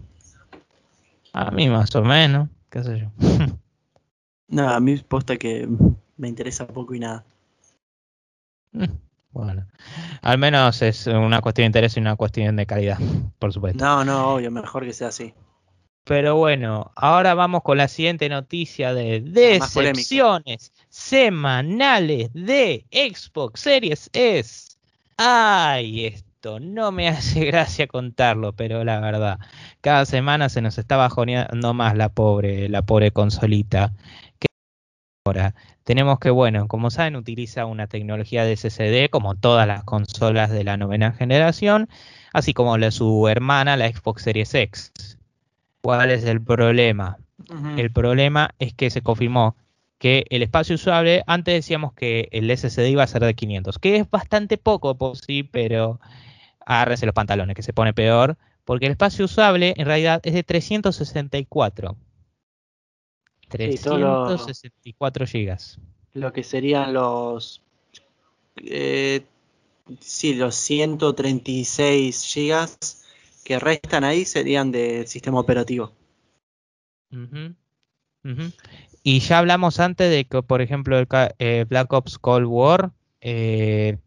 [1.34, 3.12] A mí más o menos, qué sé yo.
[4.48, 5.68] no, a mí posta que
[6.16, 7.26] me interesa poco y nada.
[9.34, 9.66] Bueno,
[10.22, 13.00] al menos es una cuestión de interés y una cuestión de calidad,
[13.40, 13.84] por supuesto.
[13.84, 15.34] No, no, obvio, mejor que sea así.
[16.06, 24.78] Pero bueno, ahora vamos con la siguiente noticia de decepciones semanales de Xbox Series S.
[25.16, 29.40] Ay, esto no me hace gracia contarlo, pero la verdad,
[29.80, 33.94] cada semana se nos está bajoneando más la pobre, la pobre consolita.
[35.26, 40.50] Ahora, tenemos que, bueno, como saben, utiliza una tecnología de SSD como todas las consolas
[40.50, 41.88] de la novena generación,
[42.34, 44.92] así como la, su hermana, la Xbox Series X.
[45.84, 47.18] ¿Cuál es el problema?
[47.78, 49.58] El problema es que se confirmó
[49.98, 53.98] que el espacio usable, antes decíamos que el SSD iba a ser de 500, que
[53.98, 56.00] es bastante poco, por sí, pero
[56.66, 60.44] agárrense los pantalones, que se pone peor, porque el espacio usable en realidad es de
[60.44, 61.98] 364.
[63.50, 65.80] 364 gigas.
[66.14, 67.62] Lo que serían los.
[68.56, 69.26] Eh,
[70.00, 73.03] sí, los 136 gigas
[73.44, 75.92] que restan ahí serían del sistema operativo.
[79.04, 81.08] Y ya hablamos antes de que, por ejemplo, el
[81.40, 83.98] eh, Black Ops Cold War, eh,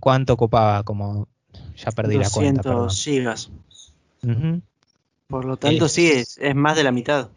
[0.00, 0.82] ¿cuánto ocupaba?
[0.82, 1.28] Como
[1.76, 2.62] ya perdí la cuenta.
[2.62, 3.50] 200 gigas.
[5.28, 7.28] Por lo tanto, sí, es, es más de la mitad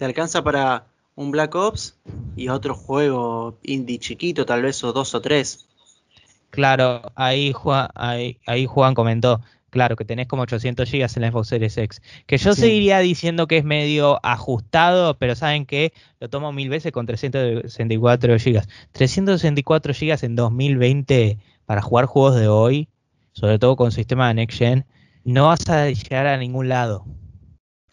[0.00, 1.94] te alcanza para un Black Ops
[2.34, 5.68] y otro juego indie chiquito, tal vez o dos o tres.
[6.48, 11.48] Claro, ahí Juan, ahí, Juan comentó, claro, que tenés como 800 GB en la Xbox
[11.48, 12.02] Series X.
[12.26, 16.92] Que yo seguiría diciendo que es medio ajustado, pero saben que lo tomo mil veces
[16.92, 18.62] con 364 GB.
[18.92, 22.88] 364 GB en 2020 para jugar juegos de hoy,
[23.32, 24.84] sobre todo con sistema de Next Gen,
[25.24, 27.06] no vas a llegar a ningún lado.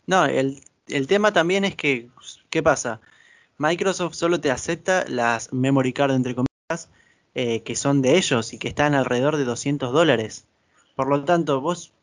[0.06, 2.10] No, el el tema también es que,
[2.50, 3.02] ¿qué pasa?
[3.58, 6.90] Microsoft solo te acepta las memory card, entre comillas,
[7.36, 10.46] eh, que son de ellos y que están alrededor de 200 dólares.
[10.98, 11.94] Por lo tanto, vos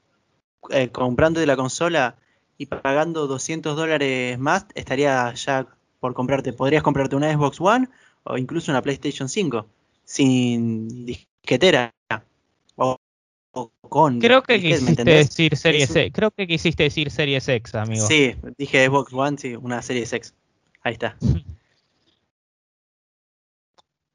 [0.70, 2.14] eh, comprando de la consola
[2.57, 5.66] y pagando 200 dólares más, estaría ya
[5.98, 7.88] por comprarte, podrías comprarte una Xbox One
[8.22, 9.66] o incluso una PlayStation 5
[10.04, 11.92] sin disquetera
[13.88, 14.20] con.
[14.20, 16.12] Creo que quisiste decir Series X.
[16.14, 18.07] Creo que quisiste decir Series X, amigo.
[18.07, 20.35] Sí, dije Xbox One, sí, una Series X.
[20.85, 21.16] Ahí está.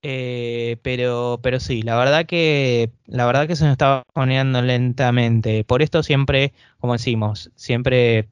[0.02, 5.64] Eh, pero, pero sí, la verdad que la verdad que se nos estaba poniendo lentamente.
[5.66, 8.30] Por esto siempre, como decimos, siempre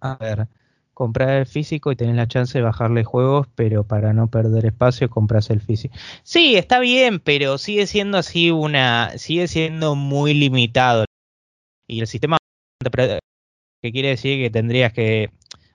[0.00, 0.48] a ver,
[0.94, 5.10] comprar el físico y tenés la chance de bajarle juegos, pero para no perder espacio
[5.10, 5.94] compras el físico.
[6.22, 11.04] Sí, está bien, pero sigue siendo así una, sigue siendo muy limitado.
[11.86, 12.36] Y el sistema
[13.82, 15.30] que quiere decir que tendrías que,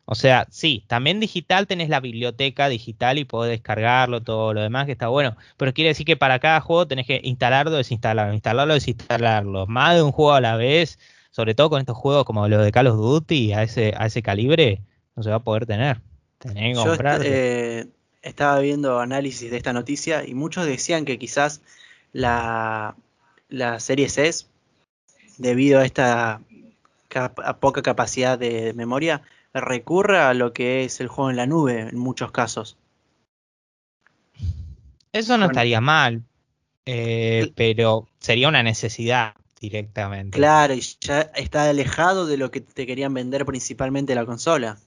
[0.05, 4.85] o sea, sí, también digital tenés la biblioteca digital y podés descargarlo, todo lo demás
[4.85, 8.73] que está bueno, pero quiere decir que para cada juego tenés que instalarlo, desinstalarlo, instalarlo,
[8.75, 10.99] desinstalarlo, más de un juego a la vez,
[11.31, 14.21] sobre todo con estos juegos como los de Call of Duty a ese, a ese
[14.21, 14.81] calibre
[15.15, 16.01] no se va a poder tener.
[16.37, 17.21] Tenés que comprar.
[17.23, 17.87] Eh,
[18.21, 21.61] estaba viendo análisis de esta noticia y muchos decían que quizás
[22.13, 22.95] la,
[23.49, 24.45] la serie S,
[25.37, 26.41] debido a esta
[27.59, 29.21] poca capacidad de, memoria,
[29.61, 32.77] recurra a lo que es el juego en la nube en muchos casos.
[35.11, 36.23] Eso no estaría mal,
[36.85, 40.37] eh, pero sería una necesidad directamente.
[40.37, 44.77] Claro, y ya está alejado de lo que te querían vender principalmente la consola.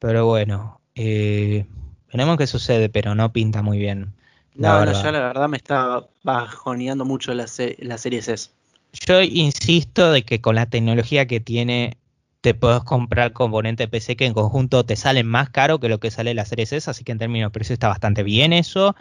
[0.00, 1.64] Pero bueno, eh,
[2.12, 4.12] veremos qué sucede, pero no pinta muy bien.
[4.54, 7.46] No, no, ya la verdad me está bajoneando mucho la,
[7.78, 8.50] la serie S.
[8.92, 11.96] Yo insisto de que con la tecnología que tiene
[12.40, 16.10] te puedes comprar componente PC que en conjunto te salen más caro que lo que
[16.10, 18.94] sale la serie S, así que en términos de precio está bastante bien eso,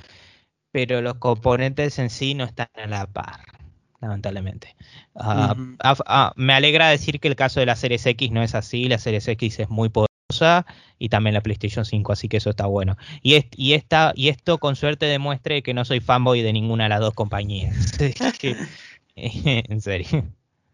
[0.71, 3.41] pero los componentes en sí no están a la par
[4.01, 4.75] lamentablemente.
[5.15, 8.87] Ah, ah, me alegra decir que el caso de la Series X no es así,
[8.87, 10.65] la Series X es muy poderosa
[10.99, 12.97] y también la PlayStation 5, así que eso está bueno.
[13.21, 16.89] Y, y, esta, y esto con suerte demuestre que no soy fanboy de ninguna de
[16.89, 17.75] las dos compañías.
[19.69, 20.23] en serio.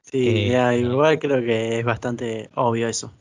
[0.01, 3.13] Sí, eh, igual creo que es bastante obvio eso.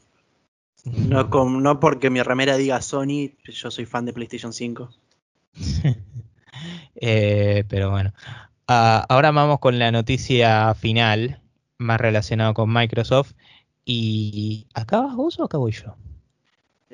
[0.85, 4.91] No, no porque mi remera diga Sony, yo soy fan de PlayStation 5.
[7.05, 8.13] Eh, pero bueno,
[8.69, 11.43] Ah, ahora vamos con la noticia final,
[11.79, 13.33] más relacionada con Microsoft.
[13.85, 15.97] ¿Y acabas vos o acabo yo?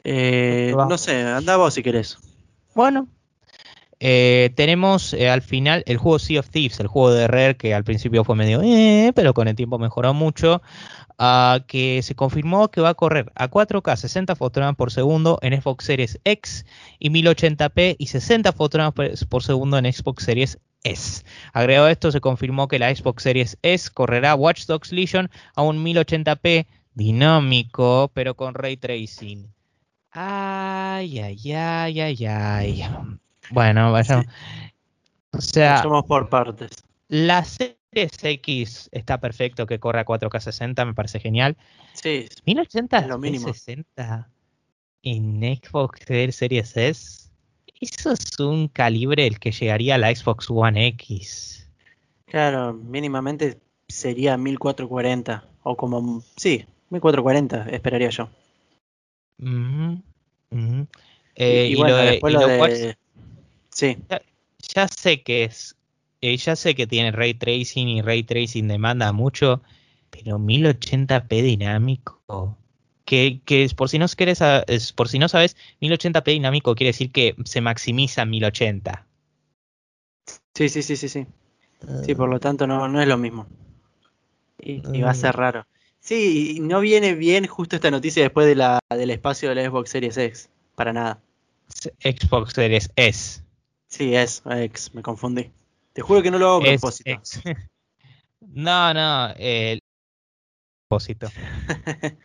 [0.03, 2.19] Eh, no sé, anda vos si querés.
[2.75, 3.07] Bueno,
[4.01, 7.75] eh, tenemos eh, al final el juego Sea of Thieves, el juego de Rare que
[7.75, 8.61] al principio fue medio,
[9.15, 10.63] pero con el tiempo mejoró mucho.
[11.21, 15.61] Ah, que se confirmó que va a correr a 4K 60 fotogramas por segundo en
[15.61, 16.65] Xbox Series X
[17.01, 18.95] y 1080p y 60 fotogramas
[19.29, 21.25] por segundo en Xbox Series S.
[21.53, 25.63] Agregado a esto, se confirmó que la Xbox Series S correrá Watch Dogs Legion a
[25.63, 29.53] un 1080p dinámico, pero con ray tracing.
[30.13, 32.85] Ay, ay, ay, ay, ay.
[33.51, 34.27] Bueno, vayamos.
[35.33, 36.71] O sea, somos por partes.
[37.09, 41.57] La Series X está perfecto que corra a 4K 60, me parece genial.
[41.95, 42.29] Sí.
[42.47, 43.49] 1080 es lo mínimo.
[43.53, 44.29] 60.
[45.03, 47.29] en Xbox Series S,
[47.81, 51.69] eso es un calibre el que llegaría a la Xbox One X.
[52.27, 58.29] Claro, mínimamente sería 1440 o como sí, 1440 esperaría yo.
[61.37, 62.97] y, bueno, después lo de...
[63.79, 63.97] sí.
[64.75, 65.77] Ya, sé que es
[66.21, 69.63] eh, ya sé que tiene ray tracing y ray tracing demanda mucho,
[70.11, 72.57] pero 1080p dinámico
[73.05, 74.41] que, que por si no querés,
[74.95, 79.07] por si no sabes, 1080p dinámico quiere decir que se maximiza 1080.
[80.55, 81.27] Sí, sí, sí, sí, sí.
[82.05, 83.47] Sí, por lo tanto no, no es lo mismo.
[84.59, 85.67] Y, va a ser raro.
[86.01, 89.91] Sí, no viene bien justo esta noticia después de la, del espacio de la Xbox
[89.91, 90.51] Series X.
[90.75, 91.21] Para nada.
[92.03, 93.43] Xbox Series S.
[93.89, 95.51] Sí, es, X, me confundí.
[95.93, 97.11] Te juro que no lo hago a propósito.
[98.41, 99.81] no, no, el
[100.89, 101.29] propósito.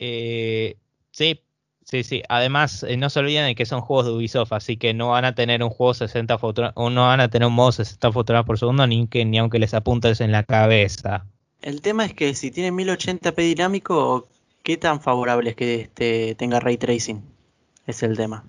[0.00, 0.76] Eh,
[1.12, 1.40] sí,
[1.84, 2.22] sí, sí.
[2.28, 5.24] Además, eh, no se olviden de que son juegos de Ubisoft, así que no van
[5.24, 8.58] a tener un juego 60 fotogramas, no van a tener un modo 60 fotogramas por
[8.58, 11.26] segundo, ni que ni aunque les apuntes en la cabeza.
[11.62, 14.28] El tema es que si tiene 1080p dinámico,
[14.62, 17.22] ¿qué tan favorable es que este tenga ray tracing?
[17.86, 18.44] Es el tema.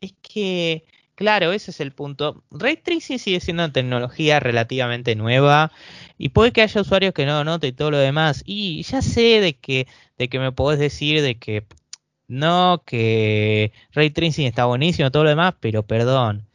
[0.00, 0.84] Es que,
[1.14, 2.42] claro, ese es el punto.
[2.50, 5.72] Ray tracing sigue siendo una tecnología relativamente nueva
[6.18, 8.42] y puede que haya usuarios que no noten y todo lo demás.
[8.46, 9.86] Y ya sé de que,
[10.18, 11.64] de que me podés decir de que
[12.26, 16.46] no, que Ray Tracing está buenísimo, todo lo demás, pero perdón.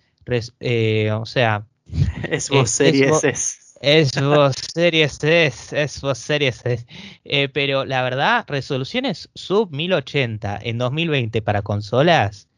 [0.60, 1.66] Eh, o sea.
[2.30, 3.70] Es vos Series S.
[3.82, 6.86] Es vos Series S, es vos Series S.
[7.24, 12.48] Eh, pero la verdad, resoluciones sub 1080 en 2020 para consolas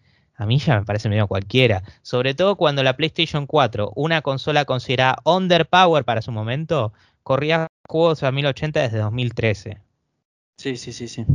[0.41, 1.83] a mí ya me parece medio cualquiera.
[2.01, 8.23] Sobre todo cuando la PlayStation 4, una consola considerada underpower para su momento, corría juegos
[8.23, 9.77] a 1080 desde 2013.
[10.57, 11.27] Sí, sí, sí, sí.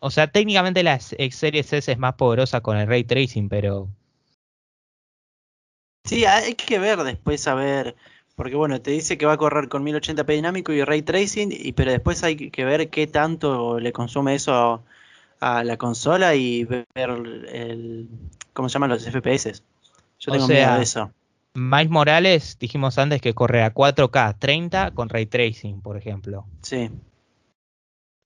[0.00, 3.88] O sea, técnicamente la Series S es más poderosa con el ray tracing, pero.
[6.04, 7.96] Sí, hay que ver después a ver.
[8.34, 11.72] Porque bueno, te dice que va a correr con 1080p dinámico y ray tracing, y,
[11.72, 14.82] pero después hay que ver qué tanto le consume eso a
[15.42, 18.08] la consola y ver el,
[18.52, 19.62] ¿cómo se llaman los FPS?
[20.20, 21.10] Yo tengo miedo de eso.
[21.54, 26.46] Miles Morales, dijimos antes que corre a 4K 30 con ray tracing, por ejemplo.
[26.62, 26.90] Sí.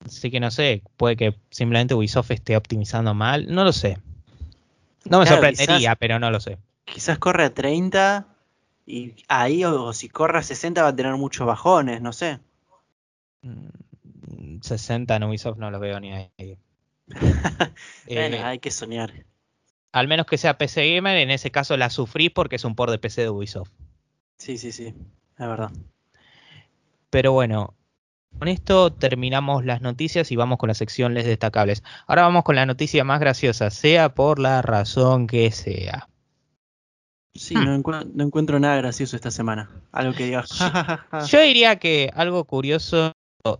[0.04, 3.98] Así que no sé, puede que simplemente Ubisoft esté optimizando mal, no lo sé.
[5.04, 6.58] No me sorprendería, pero no lo sé.
[6.84, 8.26] Quizás corre a 30
[8.86, 12.38] y ahí o, si corre a 60 va a tener muchos bajones, no sé.
[14.60, 16.58] 60 mm, en Ubisoft no lo veo ni ahí.
[18.06, 19.12] bueno, eh, hay que soñar.
[19.92, 22.90] Al menos que sea PC Gamer, en ese caso la sufrís porque es un port
[22.90, 23.70] de PC de Ubisoft.
[24.36, 24.94] Sí, sí, sí, es
[25.38, 25.70] verdad.
[27.10, 27.74] Pero bueno,
[28.38, 31.82] con esto terminamos las noticias y vamos con la sección Les Destacables.
[32.06, 36.08] Ahora vamos con la noticia más graciosa, sea por la razón que sea.
[37.34, 39.70] Sí, no, encuentro nada gracioso esta semana.
[39.92, 40.44] Algo que diga.
[41.28, 43.12] Yo diría que algo curioso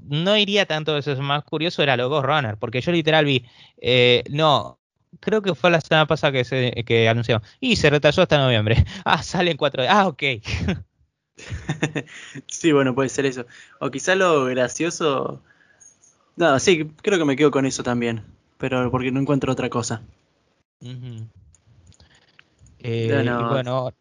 [0.09, 3.45] no iría tanto eso, es más curioso era lo Ghost Runner, porque yo literal vi,
[3.78, 4.78] eh, no,
[5.20, 8.84] creo que fue la semana pasada que se que anunció, y se retrasó hasta noviembre.
[9.05, 10.22] Ah, sale en cuatro Ah, ok.
[12.47, 13.47] sí, bueno, puede ser eso.
[13.80, 15.43] O quizá lo gracioso.
[16.37, 18.24] No, sí, creo que me quedo con eso también.
[18.59, 20.03] Pero porque no encuentro otra cosa.
[22.78, 23.93] Eh, bueno,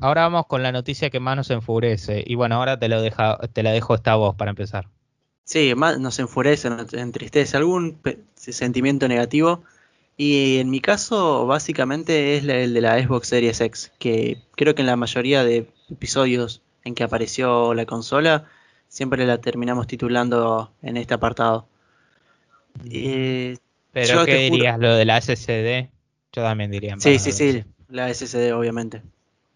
[0.00, 2.22] ahora vamos con la noticia que más nos enfurece.
[2.26, 4.88] Y bueno, ahora te lo deja, te la dejo esta voz para empezar.
[5.44, 7.98] Sí, más nos enfurece, nos entristece, algún
[8.34, 9.62] sentimiento negativo.
[10.16, 14.82] Y en mi caso, básicamente es el de la Xbox Series X, que creo que
[14.82, 18.44] en la mayoría de episodios en que apareció la consola,
[18.88, 21.66] siempre la terminamos titulando en este apartado.
[22.84, 23.54] Mm.
[23.92, 24.78] ¿Pero qué dirías?
[24.78, 25.88] ¿Lo de la SSD?
[26.32, 26.96] Yo también diría.
[26.98, 29.02] Sí, sí, sí, la SSD obviamente.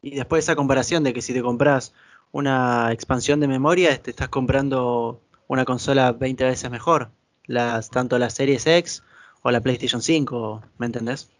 [0.03, 1.93] Y después esa comparación de que si te compras
[2.31, 7.11] una expansión de memoria, te estás comprando una consola 20 veces mejor.
[7.47, 9.03] Las, tanto la Series X
[9.43, 11.31] o la PlayStation 5, ¿me entendés?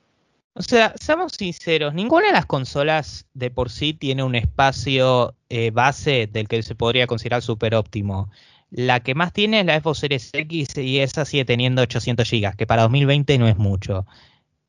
[0.55, 5.71] O sea, seamos sinceros, ninguna de las consolas de por sí tiene un espacio eh,
[5.71, 8.29] base del que se podría considerar súper óptimo.
[8.71, 12.57] La que más tiene es la Xbox Series X y esa sigue teniendo 800 GB,
[12.57, 14.05] que para 2020 no es mucho.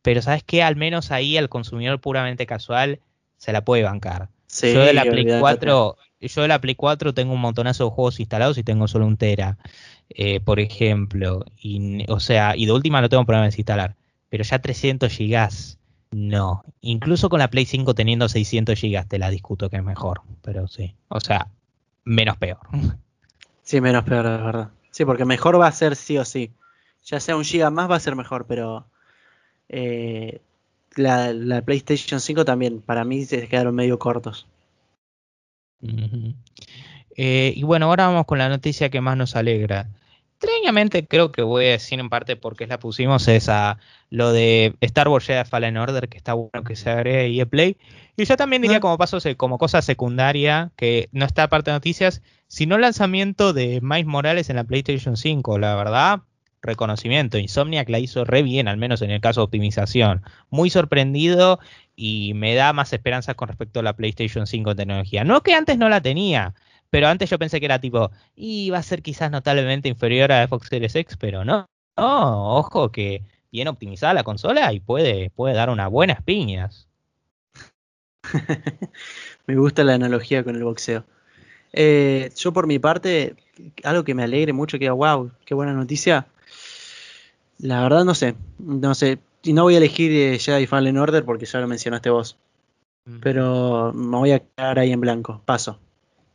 [0.04, 3.00] Pero sabes qué, al menos ahí al consumidor puramente casual
[3.38, 4.30] se la puede bancar.
[4.62, 5.98] yo de la Play 4,
[6.28, 9.18] yo de la Play 4 tengo un montonazo de juegos instalados y tengo solo un
[9.18, 9.58] tera,
[10.10, 11.46] eh, por ejemplo.
[11.62, 13.96] Y, o sea, y de última no tengo problemas de instalar.
[14.30, 15.80] Pero ya 300 gigas,
[16.12, 16.64] no.
[16.82, 20.22] Incluso con la Play 5 teniendo 600 gigas te la discuto que es mejor.
[20.42, 21.48] Pero sí, o sea,
[22.04, 22.60] menos peor.
[23.62, 24.70] Sí, menos peor, de verdad.
[24.90, 26.52] Sí, porque mejor va a ser sí o sí.
[27.06, 28.88] Ya sea un giga más va a ser mejor, pero
[29.70, 30.42] eh,
[30.96, 34.48] la, la, PlayStation 5 también, para mí se quedaron medio cortos.
[35.82, 39.90] Eh, y bueno, ahora vamos con la noticia que más nos alegra.
[40.42, 43.78] Extrañamente creo que voy a decir en parte porque la pusimos es a
[44.10, 47.76] lo de Star Wars Jedi Fallen Order, que está bueno que se agregue y Play.
[48.16, 52.22] Y yo también diría como paso, como cosa secundaria, que no está aparte de noticias,
[52.48, 55.60] sino el lanzamiento de Miles Morales en la PlayStation 5.
[55.60, 56.22] La verdad,
[56.62, 57.38] reconocimiento.
[57.38, 60.24] Insomniac la hizo re bien, al menos en el caso de optimización.
[60.50, 61.60] Muy sorprendido
[61.96, 65.24] y me da más esperanzas con respecto a la PlayStation 5 tecnología.
[65.24, 66.54] No que antes no la tenía,
[66.90, 70.68] pero antes yo pensé que era tipo, iba a ser quizás notablemente inferior a Xbox
[70.68, 71.66] Series X, pero no.
[71.98, 76.88] No, ojo que bien optimizada la consola y puede, puede dar unas buenas piñas.
[79.48, 81.06] me gusta la analogía con el boxeo.
[81.74, 83.36] Eh, yo por mi parte,
[83.84, 86.28] algo que me alegre mucho, que wow, qué buena noticia.
[87.60, 89.20] La verdad no sé, no sé.
[89.44, 92.38] Y no voy a elegir eh, Jedi Fallen Order porque ya lo mencionaste vos.
[93.22, 95.42] Pero me voy a quedar ahí en blanco.
[95.46, 95.80] Paso.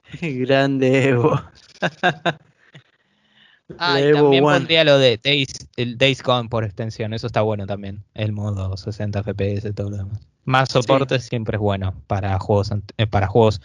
[0.20, 1.40] Grande Evo.
[3.78, 7.14] ah, y también pondría lo de Days, el Days Gone por extensión.
[7.14, 8.02] Eso está bueno también.
[8.14, 10.20] El modo 60 FPS y todo lo demás.
[10.44, 13.60] Más soporte siempre es bueno para juegos, eh, para juegos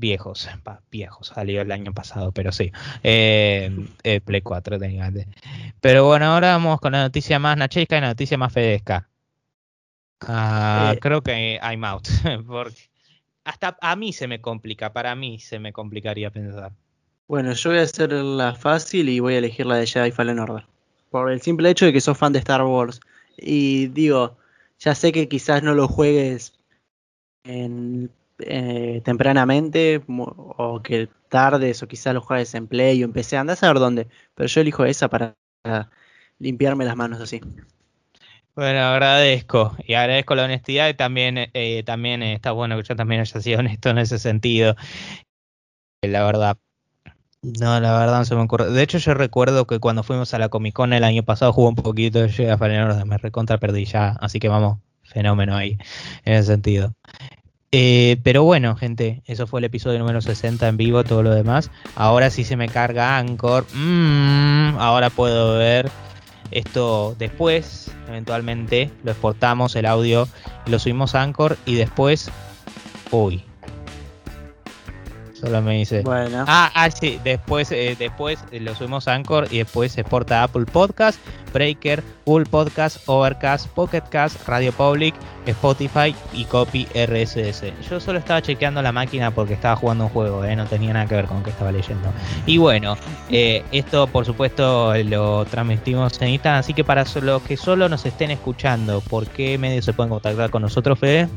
[0.00, 0.48] viejos,
[0.90, 2.72] viejos, salió el año pasado, pero sí,
[3.04, 4.78] eh, eh, Play 4
[5.80, 9.08] Pero bueno, ahora vamos con la noticia más nachesca y la noticia más fedesca.
[10.22, 12.08] Ah, creo que I'm out,
[12.46, 12.90] porque
[13.44, 16.72] hasta a mí se me complica, para mí se me complicaría pensar.
[17.28, 20.40] Bueno, yo voy a hacer la fácil y voy a elegir la de Jedi Fallen
[20.40, 20.66] Order.
[21.10, 23.00] Por el simple hecho de que sos fan de Star Wars.
[23.36, 24.36] Y digo,
[24.80, 26.54] ya sé que quizás no lo juegues
[27.44, 28.10] en,
[28.40, 33.36] eh, tempranamente o que tardes o quizás lo juegues en Play o en PC.
[33.36, 34.08] Andás a ver dónde.
[34.34, 35.36] Pero yo elijo esa para
[36.38, 37.40] limpiarme las manos así.
[38.56, 43.20] Bueno, agradezco y agradezco la honestidad y también, eh, también está bueno que yo también
[43.20, 44.74] haya sido honesto en ese sentido.
[46.02, 46.56] La verdad,
[47.42, 48.70] no, la verdad no se me ocurre.
[48.70, 51.68] De hecho, yo recuerdo que cuando fuimos a la Comic Con el año pasado jugó
[51.68, 55.78] un poquito de Llega Fallen me recontra perdí ya, así que vamos, fenómeno ahí,
[56.24, 56.94] en ese sentido.
[57.72, 61.70] Eh, pero bueno, gente, eso fue el episodio número 60 en vivo, todo lo demás.
[61.94, 63.64] Ahora sí se me carga Anchor.
[63.72, 65.88] Mm, ahora puedo ver
[66.50, 70.26] esto después, eventualmente, lo exportamos el audio,
[70.66, 72.30] lo subimos a Anchor y después,
[73.12, 73.44] uy,
[75.40, 76.02] Solo me dice.
[76.02, 76.44] Bueno.
[76.46, 77.18] Ah, ah sí.
[77.24, 81.18] Después, eh, después lo subimos a Anchor y después se exporta a Apple Podcast,
[81.52, 85.14] Breaker, Google Podcast, Overcast, Pocket Cast, Radio Public,
[85.46, 87.72] Spotify y Copy RSS.
[87.88, 91.06] Yo solo estaba chequeando la máquina porque estaba jugando un juego, eh, no tenía nada
[91.06, 92.12] que ver con lo que estaba leyendo.
[92.46, 92.96] Y bueno,
[93.30, 98.04] eh, esto por supuesto lo transmitimos en Instagram, así que para los que solo nos
[98.04, 101.28] estén escuchando, ¿por qué medios se pueden contactar con nosotros, Fede?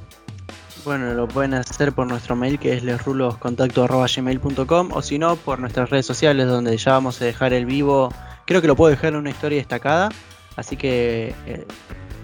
[0.86, 5.90] Bueno, lo pueden hacer por nuestro mail que es lesruloscontacto.gmail.com o si no, por nuestras
[5.90, 8.14] redes sociales donde ya vamos a dejar el vivo.
[8.46, 10.10] Creo que lo puedo dejar en una historia destacada,
[10.58, 11.66] así que eh,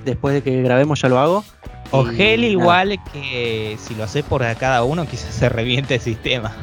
[0.03, 1.45] después de que grabemos ya lo hago.
[1.91, 6.53] O gel igual que si lo haces por cada uno quizás se reviente el sistema.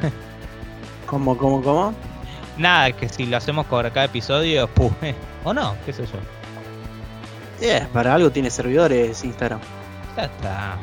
[1.06, 1.94] ¿Cómo, cómo, cómo?
[2.58, 4.92] Nada, que si lo hacemos por cada episodio, ¡pum!
[5.44, 6.18] o no, qué sé yo.
[7.66, 9.60] Yeah, para algo tiene servidores Instagram.
[10.16, 10.78] Ya está.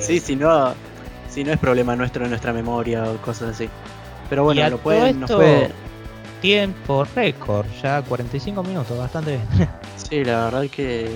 [0.00, 0.74] sí, si no,
[1.28, 3.68] si no es problema nuestro en nuestra memoria o cosas así.
[4.28, 5.30] Pero bueno, lo pueden, nos
[6.40, 9.68] Tiempo récord, ya 45 minutos, bastante bien.
[9.96, 11.10] sí, la verdad es que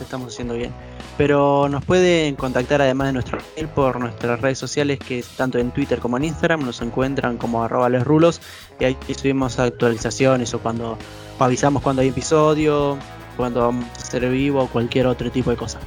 [0.00, 0.72] estamos haciendo bien.
[1.16, 5.58] Pero nos pueden contactar además de nuestro mail por nuestras redes sociales, que es tanto
[5.58, 8.40] en Twitter como en Instagram, nos encuentran como arroba rulos,
[8.80, 10.98] y ahí subimos actualizaciones o cuando
[11.38, 12.98] avisamos cuando hay episodio,
[13.36, 15.78] cuando vamos a hacer vivo o cualquier otro tipo de cosa.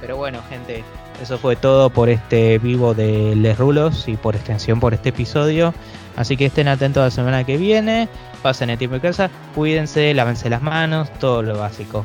[0.00, 0.84] Pero bueno, gente,
[1.22, 5.74] eso fue todo por este vivo de Les Rulos y por extensión por este episodio.
[6.16, 8.08] Así que estén atentos a la semana que viene.
[8.42, 12.04] Pasen el tiempo de casa, cuídense, lávense las manos, todo lo básico.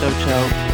[0.00, 0.71] Chau, chau.